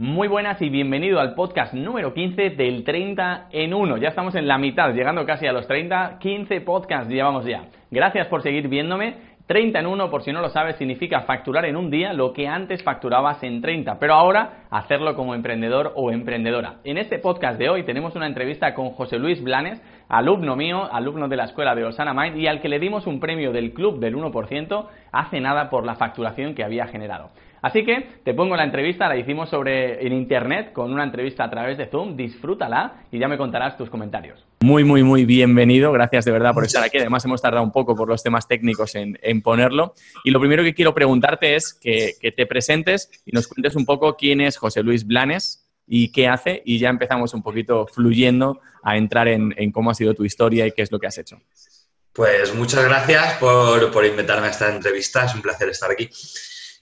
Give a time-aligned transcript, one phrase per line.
[0.00, 3.96] Muy buenas y bienvenido al podcast número 15 del 30 en 1.
[3.96, 6.18] Ya estamos en la mitad, llegando casi a los 30.
[6.20, 7.64] 15 podcasts llevamos ya.
[7.90, 9.16] Gracias por seguir viéndome.
[9.48, 12.46] 30 en 1, por si no lo sabes, significa facturar en un día lo que
[12.46, 16.76] antes facturabas en 30, pero ahora hacerlo como emprendedor o emprendedora.
[16.84, 21.26] En este podcast de hoy tenemos una entrevista con José Luis Blanes, alumno mío, alumno
[21.26, 23.98] de la escuela de Osana Mind y al que le dimos un premio del club
[23.98, 27.30] del 1% hace nada por la facturación que había generado.
[27.62, 31.50] Así que te pongo la entrevista, la hicimos sobre en internet con una entrevista a
[31.50, 34.44] través de Zoom, disfrútala y ya me contarás tus comentarios.
[34.60, 36.98] Muy, muy, muy bienvenido, gracias de verdad por estar aquí.
[36.98, 39.94] Además hemos tardado un poco por los temas técnicos en, ponerlo.
[40.24, 44.16] Y lo primero que quiero preguntarte es que, te presentes y nos cuentes un poco
[44.16, 48.96] quién es José Luis Blanes y qué hace y ya empezamos un poquito fluyendo a
[48.96, 51.40] entrar en, cómo ha sido tu historia y qué es lo que has hecho.
[52.12, 56.10] Pues muchas gracias por, por invitarme a esta entrevista, es un placer estar aquí.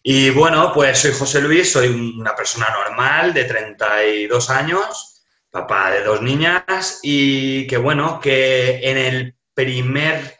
[0.09, 6.05] Y bueno, pues soy José Luis, soy una persona normal de 32 años, papá de
[6.05, 10.39] dos niñas y que bueno, que en el primer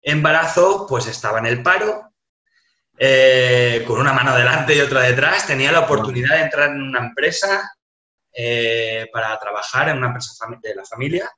[0.00, 2.12] embarazo pues estaba en el paro,
[2.96, 7.00] eh, con una mano delante y otra detrás, tenía la oportunidad de entrar en una
[7.00, 7.72] empresa
[8.32, 11.28] eh, para trabajar en una empresa de la familia,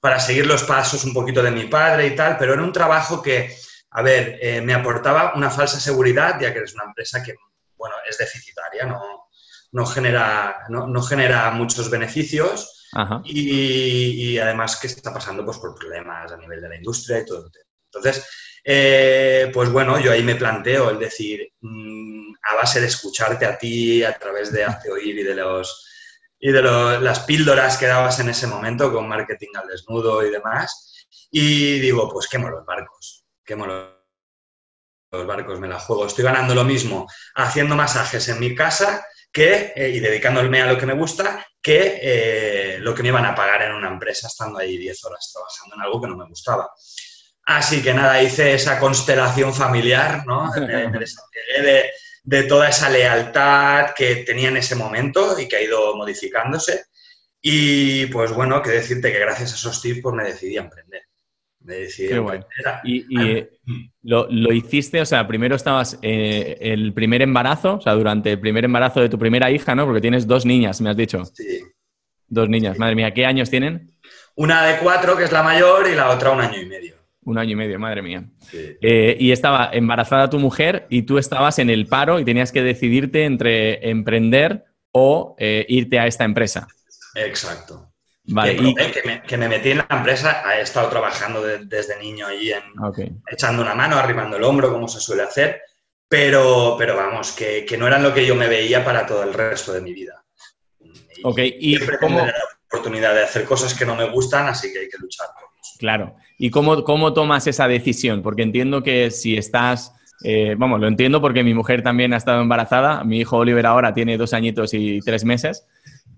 [0.00, 3.20] para seguir los pasos un poquito de mi padre y tal, pero era un trabajo
[3.20, 3.54] que
[3.98, 7.34] a ver, eh, me aportaba una falsa seguridad, ya que es una empresa que,
[7.76, 8.86] bueno, es deficitaria,
[9.72, 12.86] no, genera, no, genera muchos beneficios.
[13.24, 17.50] Y, además que está pasando pues, por problemas a nivel de la industria y todo.
[17.86, 18.24] Entonces,
[18.62, 23.58] eh, pues bueno, yo ahí me planteo el decir, mm, a base de escucharte a
[23.58, 25.86] ti a través de Hace Oír y de los
[26.38, 31.08] y de las píldoras que dabas en ese momento con marketing al desnudo y demás,
[31.32, 33.17] y digo, pues quemo los barcos
[33.48, 36.06] quemo los barcos, me la juego.
[36.06, 40.78] Estoy ganando lo mismo haciendo masajes en mi casa que, eh, y dedicándome a lo
[40.78, 44.58] que me gusta que eh, lo que me iban a pagar en una empresa estando
[44.58, 46.70] ahí 10 horas trabajando en algo que no me gustaba.
[47.44, 50.52] Así que nada, hice esa constelación familiar, ¿no?
[50.54, 51.90] de,
[52.22, 56.84] de toda esa lealtad que tenía en ese momento y que ha ido modificándose.
[57.40, 61.07] Y pues bueno, que decirte que gracias a esos tips pues me decidí a emprender.
[61.68, 62.22] Qué
[62.84, 63.04] ¿Y,
[64.02, 68.64] lo, hiciste, o sea, primero estabas eh, el primer embarazo, o sea, durante el primer
[68.64, 69.84] embarazo de tu primera hija, ¿no?
[69.84, 71.24] Porque tienes dos niñas, me has dicho.
[71.26, 71.60] Sí.
[72.26, 73.92] Dos niñas, madre mía, ¿qué años tienen?
[74.34, 76.94] Una de cuatro, que es la mayor, y la otra un año y medio.
[77.24, 78.24] Un año y medio, madre mía.
[78.52, 82.62] Eh, y estaba embarazada tu mujer y tú estabas en el paro y tenías que
[82.62, 86.66] decidirte entre emprender o eh, irte a esta empresa.
[87.14, 87.87] Exacto.
[88.30, 88.56] Vale,
[89.26, 92.62] que, me, metí en la empresa, he estado trabajando desde niño allí, en,
[93.30, 95.62] echando una mano, arrimando el hombro, como se suele hacer,
[96.06, 99.72] pero, pero vamos, que, no eran lo que yo me veía para todo el resto
[99.72, 100.22] de mi vida.
[101.22, 102.18] ok, y cómo...
[102.18, 102.34] la
[102.66, 105.78] oportunidad de hacer cosas que no me gustan, así que hay que luchar por eso.
[105.78, 108.22] Claro, ¿y cómo, cómo tomas esa decisión?
[108.22, 109.94] Porque entiendo que si estás...
[110.22, 113.94] Eh, vamos, lo entiendo porque mi mujer también ha estado embarazada, mi hijo Oliver ahora
[113.94, 115.64] tiene dos añitos y tres meses.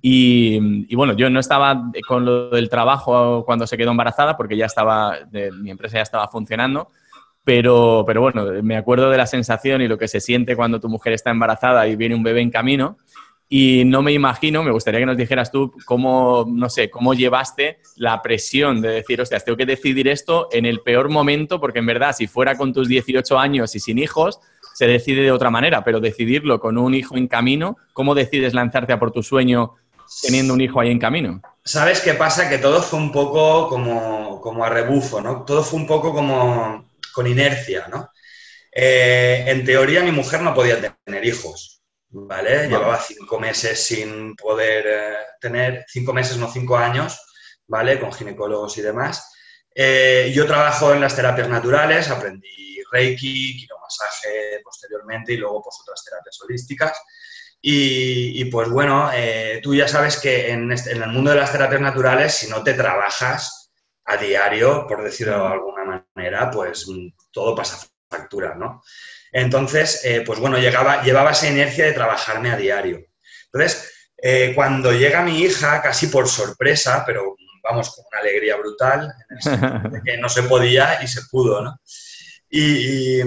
[0.02, 4.66] Y, bueno, yo no estaba con lo del trabajo cuando se quedó embarazada porque ya
[4.66, 5.18] estaba,
[5.60, 6.88] mi empresa ya estaba funcionando,
[7.44, 10.88] pero, pero bueno, me acuerdo de la sensación y lo que se siente cuando tu
[10.88, 12.98] mujer está embarazada y viene un bebé en camino.
[13.52, 17.80] Y no me imagino, me gustaría que nos dijeras tú cómo, no sé, cómo llevaste
[17.96, 21.86] la presión de decir, hostia, tengo que decidir esto en el peor momento, porque en
[21.86, 24.38] verdad, si fuera con tus 18 años y sin hijos,
[24.72, 28.92] se decide de otra manera, pero decidirlo con un hijo en camino, ¿cómo decides lanzarte
[28.92, 29.74] a por tu sueño
[30.22, 31.40] teniendo un hijo ahí en camino.
[31.64, 32.48] ¿Sabes qué pasa?
[32.48, 35.44] Que todo fue un poco como, como a rebufo, ¿no?
[35.44, 38.10] Todo fue un poco como con inercia, ¿no?
[38.72, 42.68] Eh, en teoría mi mujer no podía tener hijos, ¿vale?
[42.68, 47.20] Llevaba cinco meses sin poder eh, tener, cinco meses, no cinco años,
[47.66, 47.98] ¿vale?
[47.98, 49.32] Con ginecólogos y demás.
[49.74, 56.04] Eh, yo trabajo en las terapias naturales, aprendí Reiki, quiromasaje posteriormente y luego pues otras
[56.04, 56.96] terapias holísticas.
[57.62, 62.34] Y, pues bueno, eh, tú ya sabes que en, el mundo de las terapias naturales,
[62.34, 63.70] si no te trabajas
[64.06, 68.82] a diario, por decirlo de alguna manera, pues mm, todo pasa factura, ¿no?
[69.30, 73.04] Entonces, eh, pues bueno, llegaba, llevaba esa inercia de trabajarme a diario.
[73.52, 79.12] Entonces, eh, cuando llega mi hija, casi por sorpresa, pero vamos, con una alegría brutal,
[80.04, 81.78] que no se podía y se pudo, ¿no?
[82.48, 83.20] Y,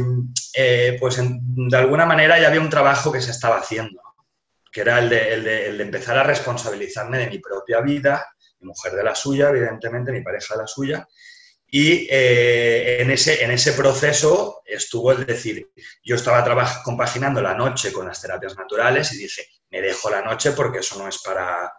[1.00, 4.03] pues de alguna manera ya había un trabajo que se estaba haciendo
[4.74, 8.26] que era el de, empezar a responsabilizarme de mi propia vida,
[8.60, 11.08] mi mujer de la suya, evidentemente, mi pareja de la suya.
[11.68, 15.72] Y eh, en, ese, en ese proceso estuvo el decir,
[16.04, 16.44] yo estaba
[16.84, 20.98] compaginando la noche con las terapias naturales y dije, me dejo la noche porque eso
[20.98, 21.72] no es para,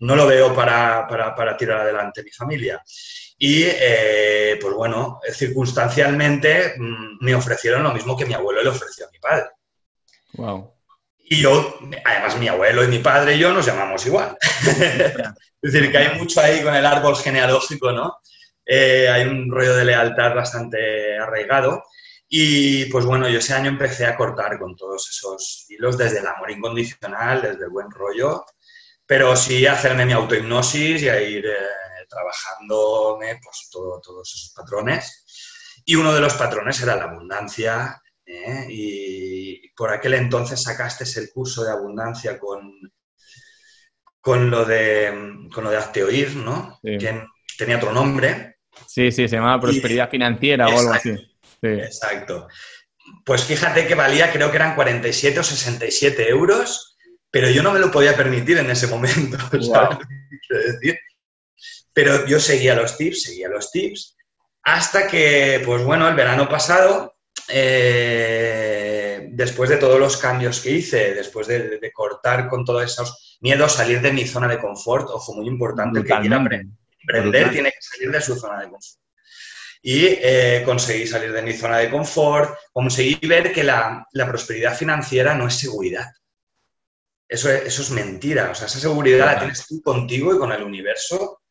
[0.00, 2.82] no lo veo para, para, tirar adelante mi familia.
[3.38, 9.06] Y, eh, pues bueno, circunstancialmente mm, me ofrecieron lo mismo que mi abuelo le ofreció
[9.06, 9.46] a mi padre.
[10.34, 10.79] Wow.
[11.32, 14.36] Y yo, además mi abuelo y mi padre y yo nos llamamos igual.
[14.66, 18.18] es decir, que hay mucho ahí con el árbol genealógico, ¿no?
[18.66, 21.84] Eh, hay un rollo de lealtad bastante arraigado.
[22.28, 26.26] Y pues bueno, yo ese año empecé a cortar con todos esos hilos, desde el
[26.26, 28.44] amor incondicional, desde el buen rollo,
[29.06, 35.24] pero sí hacerme mi autohipnosis y a ir eh, trabajándome pues, todos esos patrones.
[35.84, 38.02] Y uno de los patrones era la abundancia.
[38.30, 38.66] ¿Eh?
[38.68, 42.72] Y por aquel entonces sacaste el curso de abundancia con,
[44.20, 46.78] con, lo, de, con lo de Hazte Oír, ¿no?
[46.82, 47.24] Que
[47.56, 48.58] tenía otro nombre.
[48.86, 51.14] Sí, sí, se llamaba Prosperidad Financiera o algo así.
[51.62, 52.48] Exacto.
[53.24, 56.96] Pues fíjate que valía, creo que eran 47 o 67 euros,
[57.30, 59.36] pero yo no me lo podía permitir en ese momento.
[60.48, 60.98] decir?
[61.92, 64.16] Pero yo seguía los tips, seguía los tips,
[64.62, 67.16] hasta que, pues bueno, el verano pasado,
[67.52, 73.74] eh, después de todos los cambios que hice, después de, cortar con todos esos miedos,
[73.74, 78.10] salir de mi zona de confort, ojo, muy importante, que quiera emprender tiene que salir
[78.10, 79.00] de su zona de confort
[79.82, 85.34] y eh, conseguí salir de mi zona de confort, conseguí ver que la, prosperidad financiera
[85.34, 86.06] no es seguridad.
[87.26, 88.50] Eso es, eso es, mentira.
[88.50, 91.42] O sea, esa seguridad la tienes tú contigo y con el universo,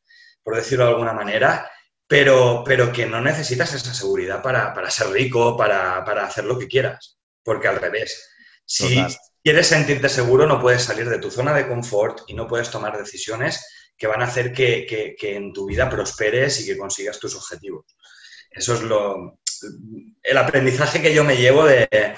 [0.43, 1.71] por decirlo de alguna manera,
[2.09, 7.17] pero, pero que no necesitas esa seguridad para, ser rico, para, hacer lo que quieras.
[7.43, 8.29] Porque al revés,
[8.65, 9.01] si
[9.43, 12.97] quieres sentirte seguro, no puedes salir de tu zona de confort y no puedes tomar
[12.97, 17.35] decisiones que van a hacer que, que en tu vida prosperes y que consigas tus
[17.35, 17.85] objetivos.
[18.51, 19.39] Eso es lo,
[20.23, 22.17] el aprendizaje que yo me llevo de,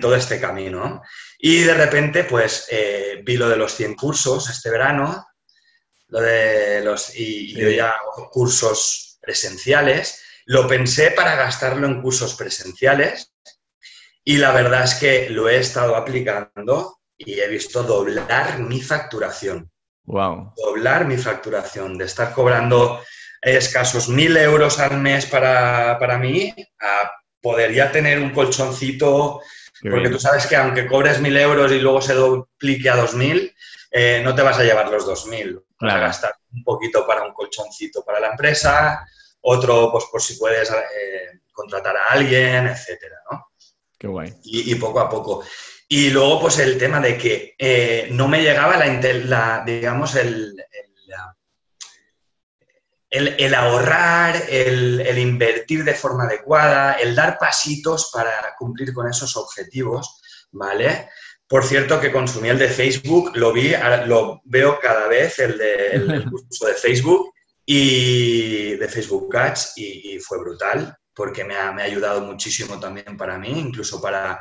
[0.00, 1.02] todo este camino.
[1.38, 5.26] Y de repente, pues, eh, vi lo de los 100 cursos este verano,
[6.08, 10.22] lo de los, y, yo ya hago cursos presenciales.
[10.46, 13.32] Lo pensé para gastarlo en cursos presenciales
[14.24, 19.70] y la verdad es que lo he estado aplicando y he visto doblar mi facturación.
[20.04, 20.54] Wow.
[20.56, 23.02] Doblar mi facturación, de estar cobrando
[23.42, 27.10] escasos mil euros al mes para, para mí a
[27.40, 29.40] poder ya tener un colchoncito,
[29.82, 33.54] porque tú sabes que aunque cobres mil euros y luego se duplique a dos mil,
[33.90, 35.60] eh, no te vas a llevar los dos mil.
[35.80, 39.06] Vas a gastar un poquito para un colchoncito para la empresa,
[39.42, 43.46] otro pues por si puedes eh, contratar a alguien, etcétera, ¿no?
[43.98, 44.34] Qué guay.
[44.44, 45.44] Y, poco a poco.
[45.88, 50.54] Y luego, pues el tema de que eh, no me llegaba la, la digamos, el,
[53.10, 60.20] el, ahorrar, el, invertir de forma adecuada, el dar pasitos para cumplir con esos objetivos,
[60.52, 61.08] ¿vale?
[61.48, 63.72] Por cierto, que consumí el de Facebook, lo vi,
[64.06, 67.32] lo veo cada vez, el, de, curso de Facebook
[67.64, 73.48] y de Facebook Ads y, fue brutal porque me ha, ayudado muchísimo también para mí,
[73.48, 74.38] incluso para,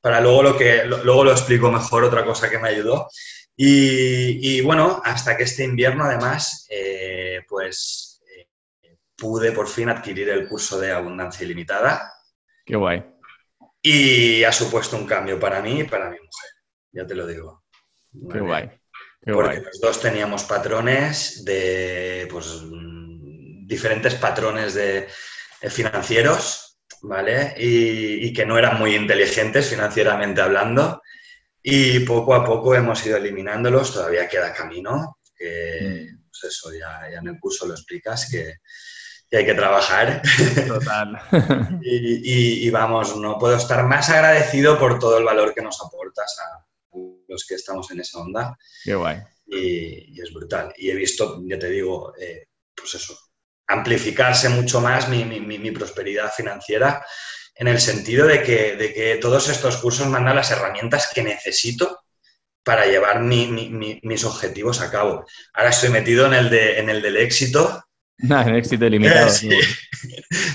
[0.00, 3.08] para luego lo que, luego lo explico mejor, otra cosa que me ayudó.
[3.58, 8.06] Y, bueno, hasta que este invierno además, eh, pues
[9.16, 12.12] pude por fin adquirir el curso de Abundancia Ilimitada.
[12.64, 13.04] Qué guay.
[13.88, 16.50] Y ha supuesto un cambio para mí y para mi mujer,
[16.90, 17.62] ya te lo digo.
[18.32, 18.68] Qué guay.
[19.22, 22.64] Porque los dos teníamos patrones de, pues,
[23.64, 25.06] diferentes patrones de,
[25.70, 27.54] financieros, ¿vale?
[27.58, 31.00] Y, que no eran muy inteligentes financieramente hablando.
[31.62, 36.24] Y poco a poco hemos ido eliminándolos, todavía queda camino, que, mm.
[36.28, 38.56] pues eso, ya, ya en el curso lo explicas, que,
[39.30, 40.22] que hay que trabajar.
[40.66, 41.20] Total.
[41.82, 46.64] y, vamos, no puedo estar más agradecido por todo el valor que nos aportas a
[47.28, 48.56] los que estamos en esa onda.
[48.84, 49.18] Qué guay.
[49.46, 50.72] Y, es brutal.
[50.76, 53.18] Y he visto, ya te digo, eh, pues eso,
[53.66, 57.04] amplificarse mucho más mi, mi, prosperidad financiera
[57.54, 61.22] en el sentido de que, de que todos estos cursos me dan las herramientas que
[61.22, 62.00] necesito
[62.62, 65.24] para llevar mis objetivos a cabo.
[65.54, 67.86] Ahora estoy metido en el, de, en el del éxito
[68.22, 69.30] Nada, en éxito ilimitado.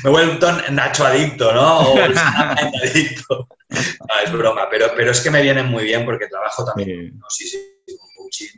[0.03, 1.91] Me he vuelto Nacho adicto, ¿no?
[1.91, 1.98] O
[2.84, 3.48] adicto.
[3.70, 7.48] es broma, pero, pero es que me vienen muy bien porque trabajo también sí.
[7.48, 7.58] sí,
[7.98, 8.58] con coaching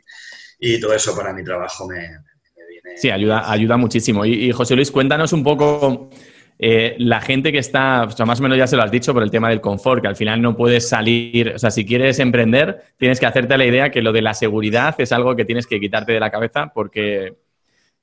[0.58, 2.96] y todo eso para mi trabajo me, viene.
[2.96, 4.24] Sí, ayuda, ayuda muchísimo.
[4.24, 6.10] Y, José Luis, cuéntanos un poco
[6.58, 9.12] eh, la gente que está, o sea, más o menos ya se lo has dicho
[9.12, 12.18] por el tema del confort, que al final no puedes salir, o sea, si quieres
[12.18, 15.66] emprender, tienes que hacerte la idea que lo de la seguridad es algo que tienes
[15.66, 17.43] que quitarte de la cabeza porque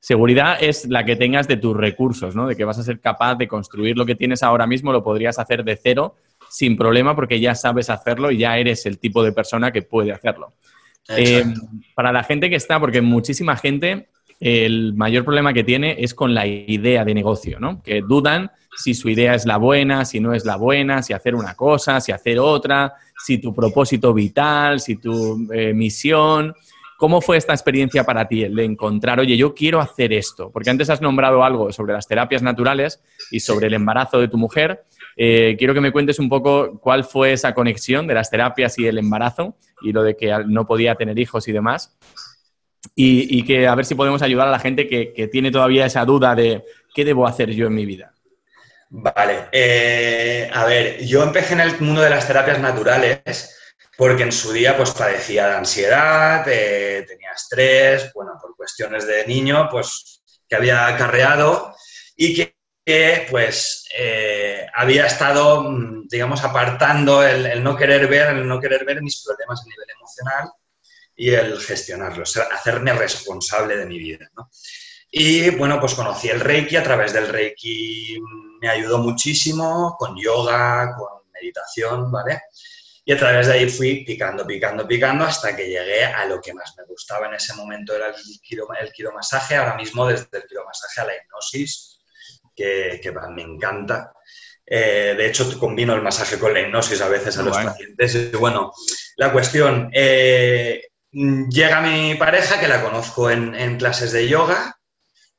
[0.02, 2.48] Seguridad es la que tengas de tus recursos, ¿no?
[2.48, 5.38] De que vas a ser capaz de construir lo que tienes ahora mismo, lo podrías
[5.38, 6.16] hacer de cero
[6.50, 10.12] sin problema porque ya sabes hacerlo y ya eres el tipo de persona que puede
[10.12, 10.54] hacerlo.
[11.10, 11.46] Eh,
[11.94, 16.34] para la gente que está, porque muchísima gente, el mayor problema que tiene es con
[16.34, 17.84] la idea de negocio, ¿no?
[17.84, 21.36] Que dudan si su idea es la buena, si no es la buena, si hacer
[21.36, 26.56] una cosa, si hacer otra, si tu propósito vital, si tu eh, misión.
[27.02, 30.52] ¿Cómo fue esta experiencia para ti, el de encontrar, oye, yo quiero hacer esto?
[30.52, 34.38] Porque antes has nombrado algo sobre las terapias naturales y sobre el embarazo de tu
[34.38, 34.84] mujer.
[35.18, 38.86] Eh, quiero que me cuentes un poco cuál fue esa conexión de las terapias y
[38.86, 41.98] el embarazo y lo de que no podía tener hijos y demás.
[42.94, 46.36] Y, que a ver si podemos ayudar a la gente que, tiene todavía esa duda
[46.36, 48.14] de qué debo hacer yo en mi vida.
[48.92, 53.58] Vale, eh, a ver, yo empecé en el mundo de las terapias naturales
[54.02, 59.28] porque en su día pues padecía de ansiedad, eh, tenía estrés, bueno, por cuestiones de
[59.28, 61.76] niño, pues que había acarreado
[62.16, 62.52] y
[62.84, 68.86] que, pues eh, había estado, mm, digamos, apartando el, no querer ver, el no querer
[68.86, 70.50] ver mis problemas a nivel emocional
[71.16, 74.50] y el gestionarlos, hacerme responsable de mi vida, ¿no?
[75.12, 78.18] Y bueno, pues conocí el Reiki, a través del Reiki
[78.60, 82.42] me ayudó muchísimo, con yoga, con meditación, ¿vale?
[83.04, 86.54] Y a través de ahí fui picando, picando, picando hasta que llegué a lo que
[86.54, 89.56] más me gustaba en ese momento, era el, quiromasaje.
[89.56, 92.00] Ahora mismo desde el quiromasaje a la hipnosis,
[92.56, 94.14] que, me encanta.
[94.64, 98.16] Eh, de hecho, combino el masaje con la hipnosis a veces a los pacientes.
[98.16, 98.72] Y bueno,
[99.18, 104.78] la cuestión, eh, llega mi pareja, que la conozco en, clases de yoga.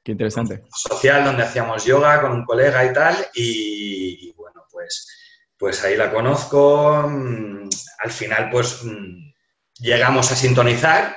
[0.03, 0.65] Qué interesante.
[0.75, 3.17] Social, donde hacíamos yoga con un colega y tal.
[3.35, 5.22] y bueno, pues
[5.63, 7.05] pues ahí la conozco.
[7.09, 7.69] Mm,
[8.01, 9.33] al final, pues mm,
[9.79, 11.17] llegamos a sintonizar.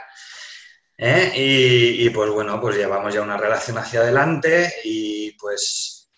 [0.99, 1.31] ¿eh?
[1.35, 6.11] Y, pues bueno, pues llevamos ya una relación hacia adelante y pues,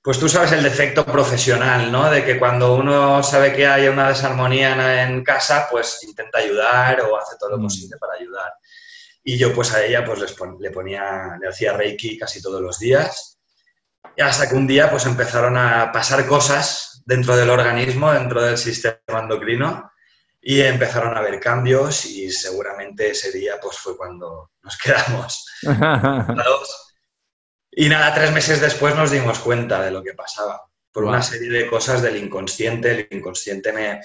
[0.00, 2.08] pues tú sabes el defecto profesional, ¿no?
[2.08, 7.18] De que cuando uno sabe que hay una desarmonía en casa, pues intenta ayudar o
[7.18, 7.62] hace todo lo mm.
[7.62, 8.52] posible para ayudar.
[9.24, 10.20] Y yo pues a ella pues
[10.60, 13.40] le ponía, le hacía Reiki casi todos los días.
[14.16, 18.58] Y hasta que un día pues empezaron a pasar cosas dentro del organismo, dentro del
[18.58, 19.90] sistema endocrino,
[20.46, 25.46] y empezaron a haber cambios y seguramente ese día pues, fue cuando nos quedamos.
[27.70, 31.50] y nada, tres meses después nos dimos cuenta de lo que pasaba, por una serie
[31.50, 32.90] de cosas del inconsciente.
[32.90, 34.02] El inconsciente me,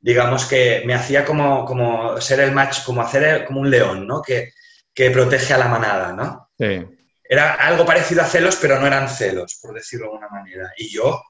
[0.00, 4.22] digamos que me hacía como, como ser el match, como hacer como un león, ¿no?
[4.22, 4.52] Que,
[4.94, 6.50] que protege a la manada, ¿no?
[7.28, 10.72] Era algo parecido a celos, pero no eran celos, por decirlo de alguna manera.
[10.78, 11.20] Y yo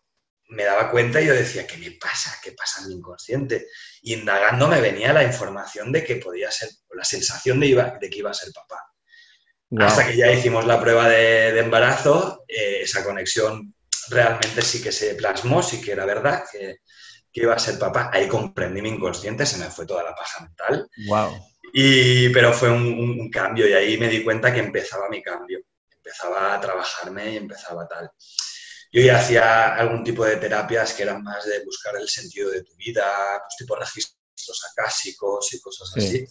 [0.49, 2.39] me daba cuenta y yo decía, ¿qué me pasa?
[2.43, 3.67] ¿Qué pasa en mi inconsciente?
[4.03, 8.09] Y indagando me venía la información de que podía ser, la sensación de, iba, de
[8.09, 8.83] que iba a ser papá.
[9.79, 13.75] Hasta que ya hicimos la prueba de, embarazo, eh, esa conexión
[14.09, 16.79] realmente sí que se plasmó, sí que era verdad que,
[17.33, 18.11] iba a ser papá.
[18.15, 20.89] Ahí comprendí mi inconsciente, se me fue toda la paja mental.
[21.07, 21.35] Wow.
[21.75, 25.61] Y, pero fue un, un cambio y ahí me di cuenta que empezaba mi cambio.
[25.91, 28.11] Empezaba a trabajarme y empezaba tal.
[28.93, 32.63] Yo ya hacía algún tipo de terapias que eran más de buscar el sentido de
[32.63, 33.05] tu vida,
[33.43, 36.27] pues tipo registros acásicos y cosas así.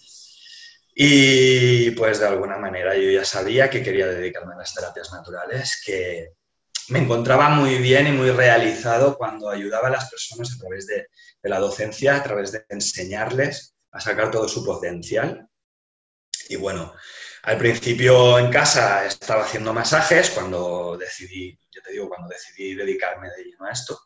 [0.96, 5.82] Y pues de alguna manera yo ya sabía que quería dedicarme a las terapias naturales,
[5.86, 6.30] que
[6.88, 11.08] me encontraba muy bien y muy realizado cuando ayudaba a las personas a través de,
[11.42, 15.48] de la docencia, a través de enseñarles a sacar todo su potencial.
[16.48, 16.94] Y bueno,
[17.44, 23.44] al principio en casa estaba haciendo masajes cuando decidí te digo, cuando decidí dedicarme de
[23.44, 24.00] lleno a esto.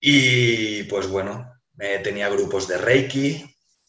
[0.00, 1.60] Y pues bueno,
[2.02, 3.44] tenía grupos de Reiki,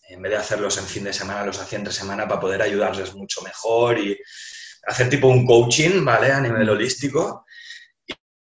[0.09, 3.13] en vez de hacerlos en fin de semana, los hacía entre semana para poder ayudarles
[3.15, 4.17] mucho mejor y
[4.85, 6.31] hacer tipo un coaching, ¿vale?
[6.31, 7.45] A nivel holístico.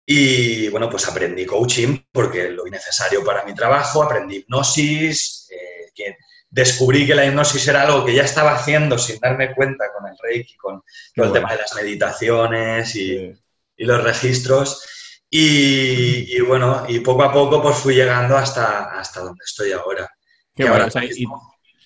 [0.04, 6.16] Y, bueno, pues aprendí coaching porque lo necesario para mi trabajo, aprendí hipnosis, eh, que
[6.48, 10.16] descubrí que la hipnosis era algo que ya estaba haciendo sin darme cuenta con el
[10.22, 10.82] Reiki, con,
[11.16, 13.32] el tema de las meditaciones y,
[13.76, 14.83] y los registros.
[15.28, 20.09] Y, bueno, y poco a poco pues fui llegando hasta, hasta donde estoy ahora.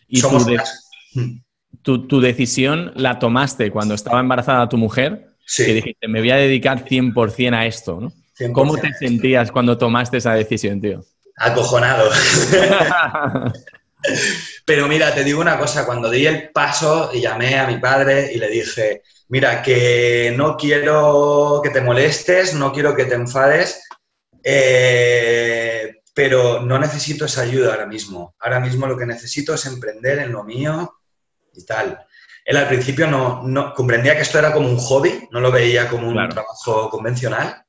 [0.09, 0.21] y,
[1.83, 5.65] tu, decisión la tomaste cuando estaba embarazada tu mujer, sí.
[5.65, 8.13] que dijiste, me voy a dedicar 100% a esto, ¿no?
[8.53, 11.05] ¿Cómo te sentías cuando tomaste esa decisión, tío?
[11.37, 12.11] Acojonado.
[14.65, 18.31] Pero mira, te digo una cosa, cuando di el paso y llamé a mi padre
[18.33, 23.89] y le dije, mira, que no quiero que te molestes, no quiero que te enfades,
[24.43, 28.35] eh, pero no necesito esa ayuda ahora mismo.
[28.41, 30.93] Ahora mismo lo que necesito es emprender en lo mío
[31.55, 32.07] y tal.
[32.45, 36.09] Él al principio no, comprendía que esto era como un hobby, no lo veía como
[36.09, 37.65] un trabajo convencional,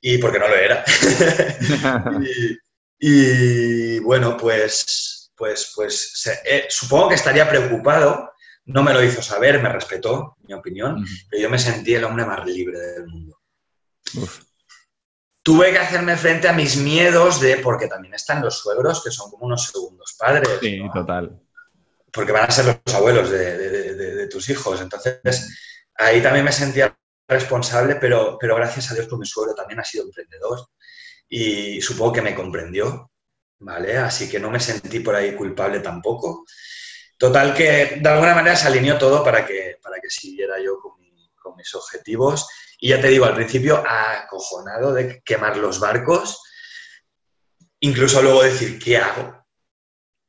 [0.00, 0.84] y porque no lo era.
[2.98, 8.30] y, bueno, pues pues, pues eh, supongo que estaría preocupado.
[8.66, 12.24] No me lo hizo saber, me respetó, mi opinión, pero yo me sentí el hombre
[12.24, 13.40] más libre del mundo.
[15.42, 19.30] Tuve que hacerme frente a mis miedos de, porque también están los suegros, que son
[19.30, 20.48] como unos segundos padres.
[20.60, 21.38] Sí, total.
[22.10, 24.80] Porque van a ser los abuelos de, de tus hijos.
[24.80, 25.20] Entonces,
[25.96, 26.96] ahí también me sentía
[27.28, 30.68] responsable, pero, pero gracias a Dios, pues mi suegro también ha sido emprendedor
[31.28, 33.10] y supongo que me comprendió,
[33.58, 33.96] ¿vale?
[33.96, 36.44] Así que no me sentí por ahí culpable tampoco.
[37.24, 40.92] Total que de alguna manera se alineó todo para que, para que siguiera yo con,
[41.40, 42.46] con mis objetivos.
[42.78, 46.42] Y ya te digo, al principio acojonado de quemar los barcos,
[47.80, 49.42] incluso luego decir, ¿qué hago?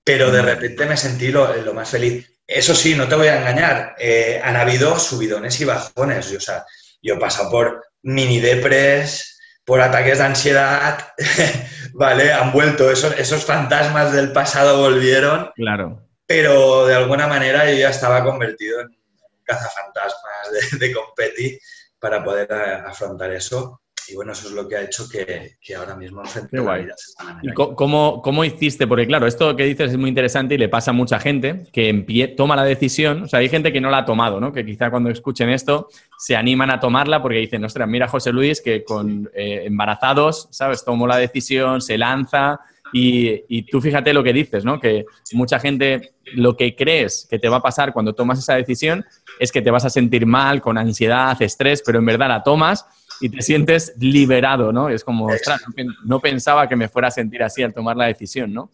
[0.06, 2.32] Pero de repente me sentí lo, lo más feliz.
[2.48, 6.34] Eso sí, no te voy a engañar, eh, han habido subidones y bajones.
[6.34, 6.64] o sea,
[7.02, 11.14] yo he pasado por mini depres, por ataques de ansiedad,
[11.94, 12.32] ¿vale?
[12.32, 15.52] Han vuelto, esos, esos fantasmas del pasado volvieron.
[15.56, 16.05] Claro.
[16.25, 18.98] Pero de alguna manera yo ya estaba convertido en
[19.44, 21.60] cazafantasmas de, de competi
[22.00, 26.22] para poder afrontar eso y bueno, eso es lo que ha hecho que, ahora mismo
[26.22, 26.96] enfrente la vida
[27.41, 28.86] ¿Y cómo, cómo, hiciste?
[28.88, 32.34] Porque claro, esto que dices es muy interesante y le pasa a mucha gente que
[32.38, 34.53] toma la decisión, o sea, hay gente que no la ha tomado, ¿no?
[34.53, 38.62] Que quizá cuando escuchen esto se animan a tomarla porque dicen, ostras, mira José Luis
[38.62, 40.84] que con eh, embarazados, ¿sabes?
[40.84, 42.60] Tomó la decisión, se lanza
[42.98, 44.80] y, y, tú fíjate lo que dices, ¿no?
[44.80, 49.04] Que mucha gente lo que crees que te va a pasar cuando tomas esa decisión
[49.38, 52.86] es que te vas a sentir mal, con ansiedad, estrés, pero en verdad la tomas
[53.20, 54.88] y te sientes liberado, ¿no?
[54.88, 55.62] Es como, ostras,
[56.06, 58.70] no pensaba que me fuera a sentir así al tomar la decisión, ¿no?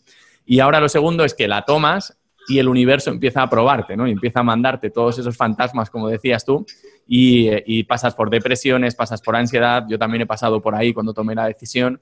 [0.45, 2.15] Y ahora lo segundo es que la tomas
[2.47, 4.07] y el universo empieza a probarte, ¿no?
[4.07, 6.63] Y empieza a mandarte todos esos fantasmas, como decías tú,
[7.07, 9.83] y, y, pasas por depresiones, pasas por ansiedad.
[9.89, 11.99] Yo también he pasado por ahí cuando tomé la decisión.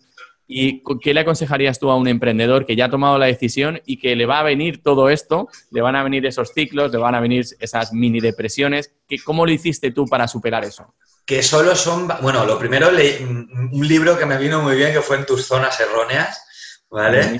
[0.51, 3.97] ¿Y qué le aconsejarías tú a un emprendedor que ya ha tomado la decisión y
[3.97, 7.13] que le va a venir todo esto, le van a venir esos ciclos, le van
[7.13, 8.91] a venir esas mini depresiones?
[9.23, 10.93] ¿Cómo lo hiciste tú para superar eso?
[11.29, 15.01] que solo son, bueno, lo primero, leí un libro que me vino muy bien, que
[15.03, 16.43] fue en tus zonas erróneas,
[16.89, 17.39] ¿vale?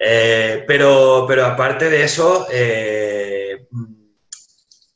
[0.00, 3.68] Eh, pero, pero aparte de eso, eh,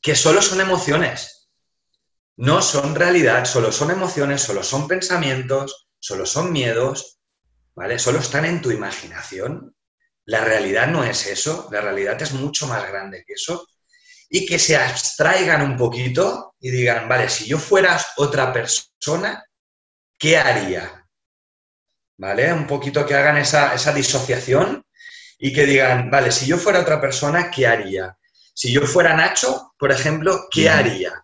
[0.01, 1.47] que solo son emociones,
[2.37, 7.14] no son realidad, solo son emociones, solo son pensamientos, solo son miedos,
[7.75, 7.99] ¿vale?
[7.99, 9.75] Solo están en tu imaginación.
[10.25, 13.67] La realidad no es eso, la realidad es mucho más grande que eso
[14.29, 19.43] y que se abstraigan un poquito y digan, vale, si yo fuera otra persona,
[20.17, 21.05] ¿qué haría?
[22.17, 22.51] ¿Vale?
[22.51, 24.83] Un poquito que hagan esa, disociación
[25.37, 28.17] y que digan, vale, si yo fuera otra persona, ¿qué haría?
[28.53, 31.23] Si yo fuera Nacho, por ejemplo, ¿qué haría?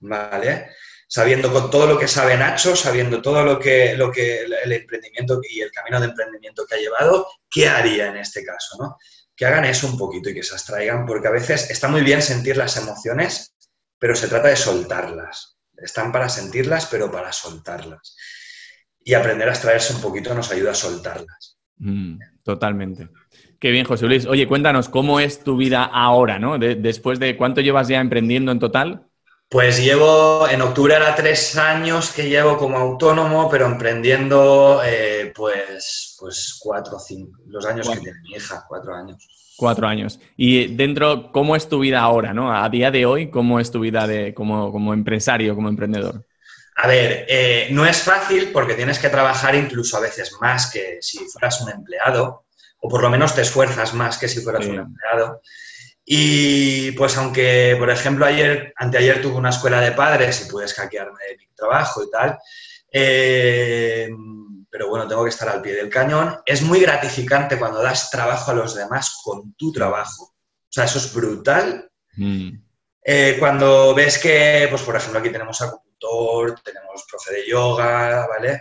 [0.00, 0.70] ¿Vale?
[1.14, 5.40] Sabiendo con todo lo que sabe Nacho, sabiendo todo lo que, lo que el emprendimiento
[5.48, 8.76] y el camino de emprendimiento que ha llevado, ¿qué haría en este caso?
[8.80, 8.96] ¿no?
[9.36, 12.20] que hagan eso un poquito y que se abstraigan, porque a veces está muy bien
[12.20, 13.54] sentir las emociones,
[13.96, 15.56] pero se trata de soltarlas.
[15.76, 18.16] Están para sentirlas, pero para soltarlas.
[19.04, 21.58] Y aprender a abstraerse un poquito nos ayuda a soltarlas.
[21.76, 23.08] Mm, totalmente.
[23.60, 24.26] Qué bien, José Luis.
[24.26, 26.58] Oye, cuéntanos, ¿cómo es tu vida ahora, ¿no?
[26.58, 29.06] después de cuánto llevas ya emprendiendo en total?
[29.48, 36.16] Pues llevo, en octubre era tres años que llevo como autónomo, pero emprendiendo eh, pues,
[36.18, 39.28] pues cuatro o cinco, los años que tiene mi hija, cuatro años.
[39.56, 40.18] Cuatro años.
[40.36, 42.52] Y dentro, ¿cómo es tu vida ahora, no?
[42.52, 46.26] A día de hoy, ¿cómo es tu vida de, como, como empresario, como emprendedor?
[46.76, 50.98] A ver, eh, no es fácil porque tienes que trabajar incluso a veces más que
[51.00, 52.46] si fueras un empleado,
[52.80, 55.40] o por lo menos te esfuerzas más que si fueras un empleado.
[56.04, 61.18] Y pues aunque, por ejemplo, ayer, anteayer tuve una escuela de padres y pude escaquearme
[61.28, 62.38] de mi trabajo y tal,
[62.92, 64.10] eh,
[64.70, 66.36] pero bueno, tengo que estar al pie del cañón.
[66.44, 70.24] Es muy gratificante cuando das trabajo a los demás con tu trabajo.
[70.24, 71.90] O sea, eso es brutal.
[72.16, 72.50] Mm.
[73.02, 78.60] Eh, cuando ves que, pues por ejemplo, aquí tenemos acupuntor, tenemos profe de yoga, ¿vale?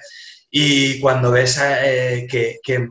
[0.49, 2.89] Y cuando ves eh, que, que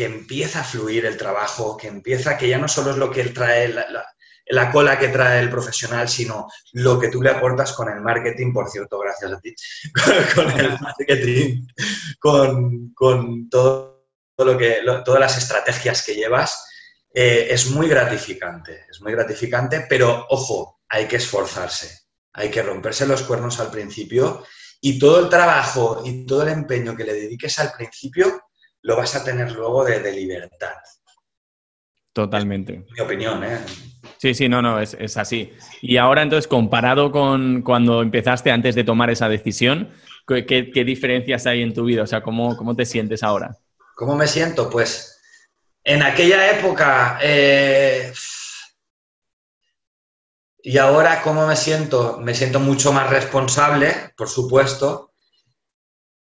[0.00, 3.20] que empieza a fluir el trabajo, que empieza, que ya no solo es lo que
[3.20, 7.90] él trae, la, cola que trae el profesional, sino lo que tú le aportas con
[7.90, 9.54] el marketing, por cierto, gracias a ti,
[10.34, 11.66] con, el marketing,
[12.18, 14.06] con, todo,
[14.38, 16.66] lo que, todas las estrategias que llevas,
[17.12, 23.06] eh, es muy gratificante, es muy gratificante, pero ojo, hay que esforzarse, hay que romperse
[23.06, 24.46] los cuernos al principio
[24.80, 28.40] y todo el trabajo y todo el empeño que le dediques al principio
[28.82, 30.74] lo vas a tener luego de, libertad.
[32.12, 32.84] Totalmente.
[32.90, 33.58] mi opinión, ¿eh?
[34.18, 35.52] Sí, sí, no, no, es, así.
[35.80, 39.90] Y ahora entonces, comparado con cuando empezaste antes de tomar esa decisión,
[40.26, 42.02] ¿qué, diferencias hay en tu vida?
[42.02, 43.56] O sea, ¿cómo, ¿cómo te sientes ahora?
[43.94, 44.68] ¿Cómo me siento?
[44.68, 45.20] Pues
[45.84, 48.12] en aquella época, eh,
[50.62, 52.18] y ahora, ¿cómo me siento?
[52.20, 55.09] Me siento mucho más responsable, por supuesto,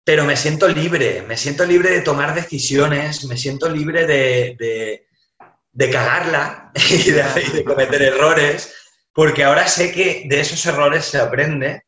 [0.05, 5.01] pero me siento libre, me siento libre de tomar decisiones, me siento libre de,
[5.73, 8.73] de, cagarla y de, cometer errores,
[9.11, 11.83] porque ahora sé que de esos errores se aprende,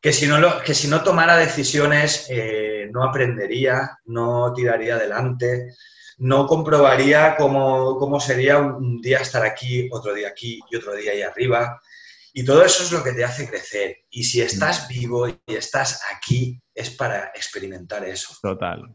[0.00, 5.68] que si no, que si no tomara decisiones eh, no aprendería, no tiraría adelante,
[6.18, 11.22] no comprobaría cómo, sería un día estar aquí, otro día aquí y otro día ahí
[11.22, 11.80] arriba.
[12.38, 13.96] Y todo eso es lo que te hace crecer.
[14.10, 14.92] Y si estás mm.
[14.92, 18.34] vivo y estás aquí, es para experimentar eso.
[18.42, 18.94] Total.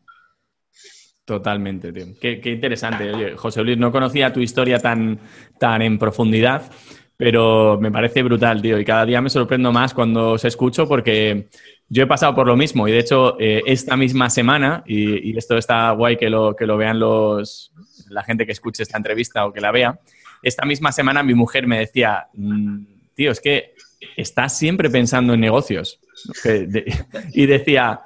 [1.26, 2.06] Totalmente, tío.
[2.22, 3.12] Qué, interesante.
[3.12, 5.20] Oye, José Luis, no conocía tu historia tan,
[5.58, 6.72] tan en profundidad,
[7.18, 8.78] pero me parece brutal, tío.
[8.78, 11.50] Y cada día me sorprendo más cuando os escucho porque
[11.90, 15.58] yo he pasado por lo mismo y de hecho eh, esta misma semana, y, esto
[15.58, 17.74] está guay que lo, que lo vean los,
[18.08, 20.00] la gente que escuche esta entrevista o que la vea,
[20.44, 23.74] esta misma semana mi mujer me decía, mm, tío, es que
[24.18, 26.00] estás siempre pensando en negocios.
[27.34, 28.02] y decía,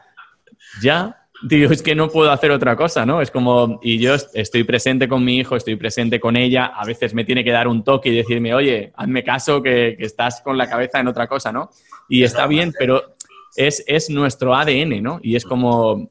[0.81, 3.21] ya, tío, es que no puedo hacer otra cosa, ¿no?
[3.21, 7.13] Es como, y yo estoy presente con mi hijo, estoy presente con ella, a veces
[7.13, 10.57] me tiene que dar un toque y decirme, oye, hazme caso que, que estás con
[10.57, 11.69] la cabeza en otra cosa, ¿no?
[12.07, 13.15] Y está bien, pero
[13.55, 15.19] es, nuestro ADN, ¿no?
[15.21, 16.09] Y es como,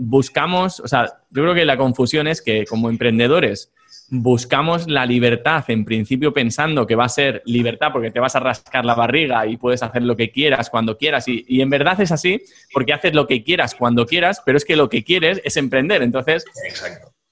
[0.00, 3.72] buscamos, o sea, yo creo que la confusión es que como emprendedores
[4.10, 8.40] buscamos la libertad, en principio pensando que va a ser libertad porque te vas a
[8.40, 11.26] rascar la barriga y puedes hacer lo que quieras cuando quieras.
[11.28, 12.42] Y, en verdad es así
[12.72, 16.02] porque haces lo que quieras cuando quieras, pero es que lo que quieres es emprender.
[16.02, 16.44] Entonces,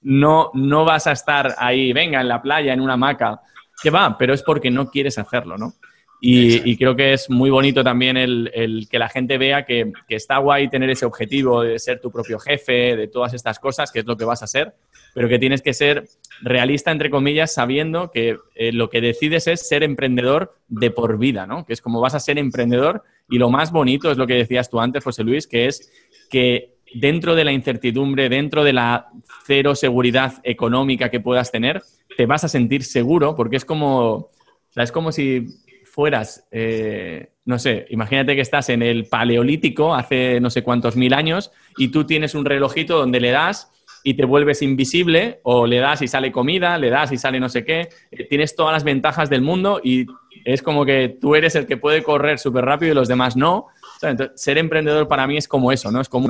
[0.01, 3.41] No, no vas a estar ahí, venga, en la playa, en una hamaca,
[3.81, 5.73] que va, pero es porque no quieres hacerlo, ¿no?
[6.19, 10.67] Y, creo que es muy bonito también el, que la gente vea que, está guay
[10.69, 14.17] tener ese objetivo de ser tu propio jefe, de todas estas cosas, que es lo
[14.17, 14.73] que vas a ser,
[15.13, 16.07] pero que tienes que ser
[16.41, 21.45] realista, entre comillas, sabiendo que eh, lo que decides es ser emprendedor de por vida,
[21.45, 21.65] ¿no?
[21.65, 24.69] Que es como vas a ser emprendedor y lo más bonito es lo que decías
[24.69, 25.91] tú antes, José Luis, que es
[26.29, 29.07] que dentro de la incertidumbre, dentro de la
[29.45, 31.83] cero seguridad económica que puedas tener,
[32.15, 34.31] te vas a sentir seguro porque es como, o
[34.71, 35.45] sea, es como si
[35.97, 41.11] fueras, eh, no sé, imagínate que estás en el Paleolítico hace no sé cuántos mil
[41.11, 43.71] años y tú tienes un relojito donde le das
[44.03, 47.49] y te vuelves invisible o le das y sale comida, le das y sale no
[47.49, 50.05] sé qué, eh, tienes todas las ventajas del mundo y
[50.45, 53.65] es como que tú eres el que puede correr súper rápido y los demás no.
[54.35, 55.99] ser emprendedor para mí es como eso, ¿no?
[55.99, 56.27] Es como...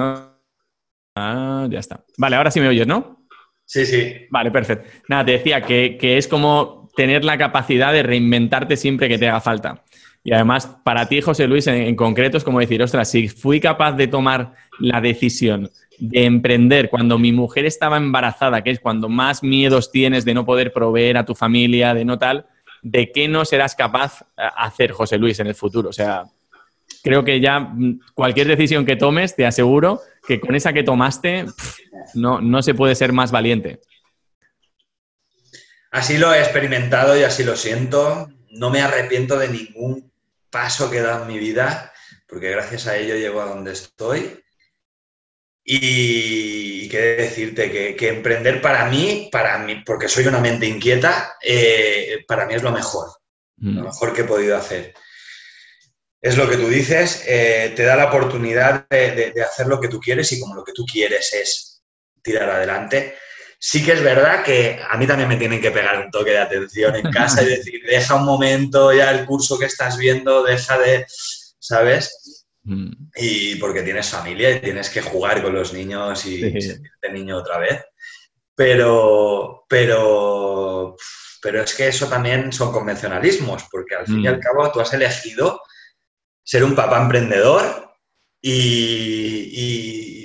[1.17, 2.05] Ah, ya está.
[2.17, 3.25] Vale, ahora sí me oyes, ¿no?
[3.65, 4.13] Sí, sí.
[4.29, 4.89] Vale, perfecto.
[5.09, 9.29] Nada, te decía que, que es como tener la capacidad de reinventarte siempre que te
[9.29, 9.83] haga falta.
[10.23, 13.91] Y además, para ti, José Luis, en, concreto, es como decir, ostras, si fui capaz
[13.93, 19.43] de tomar la decisión de emprender cuando mi mujer estaba embarazada, que es cuando más
[19.43, 22.47] miedos tienes de no poder proveer a tu familia, de no tal,
[22.81, 25.89] ¿de qué no serás capaz eh, hacer, José Luis, en el futuro?
[25.89, 26.23] O sea,
[27.03, 31.45] creo que ya mm, cualquier decisión que tomes, te aseguro que con esa que tomaste,
[32.15, 33.81] no, no se puede ser más valiente.
[35.91, 38.29] Así lo he experimentado y así lo siento.
[38.51, 40.11] No me arrepiento de ningún
[40.49, 41.93] paso que he dado en mi vida,
[42.27, 44.43] porque gracias a ello llego a donde estoy.
[45.63, 52.23] Y, quiero decirte que, emprender para mí, para mí, porque soy una mente inquieta, eh,
[52.25, 53.09] para mí es lo mejor,
[53.57, 53.83] lo mm.
[53.83, 54.93] mejor que he podido hacer.
[56.21, 59.89] Es lo que tú dices, eh, te da la oportunidad de, de, hacer lo que
[59.89, 61.83] tú quieres y como lo que tú quieres es
[62.23, 63.17] tirar adelante,
[63.59, 66.39] Sí que es verdad que a mí también me tienen que pegar un toque de
[66.39, 70.77] atención en casa y decir, deja un momento ya el curso que estás viendo, deja
[70.77, 71.05] de,
[71.59, 72.45] ¿sabes?
[72.63, 72.91] Mm.
[73.15, 77.57] Y porque tienes familia y tienes que jugar con los niños y sentirte niño otra
[77.57, 77.83] vez.
[78.55, 80.95] Pero, pero,
[81.41, 84.41] pero es que eso también son convencionalismos, porque al fin y al mm.
[84.41, 85.61] cabo tú has elegido
[86.43, 87.91] ser un papá emprendedor
[88.41, 89.27] y
[89.59, 90.16] y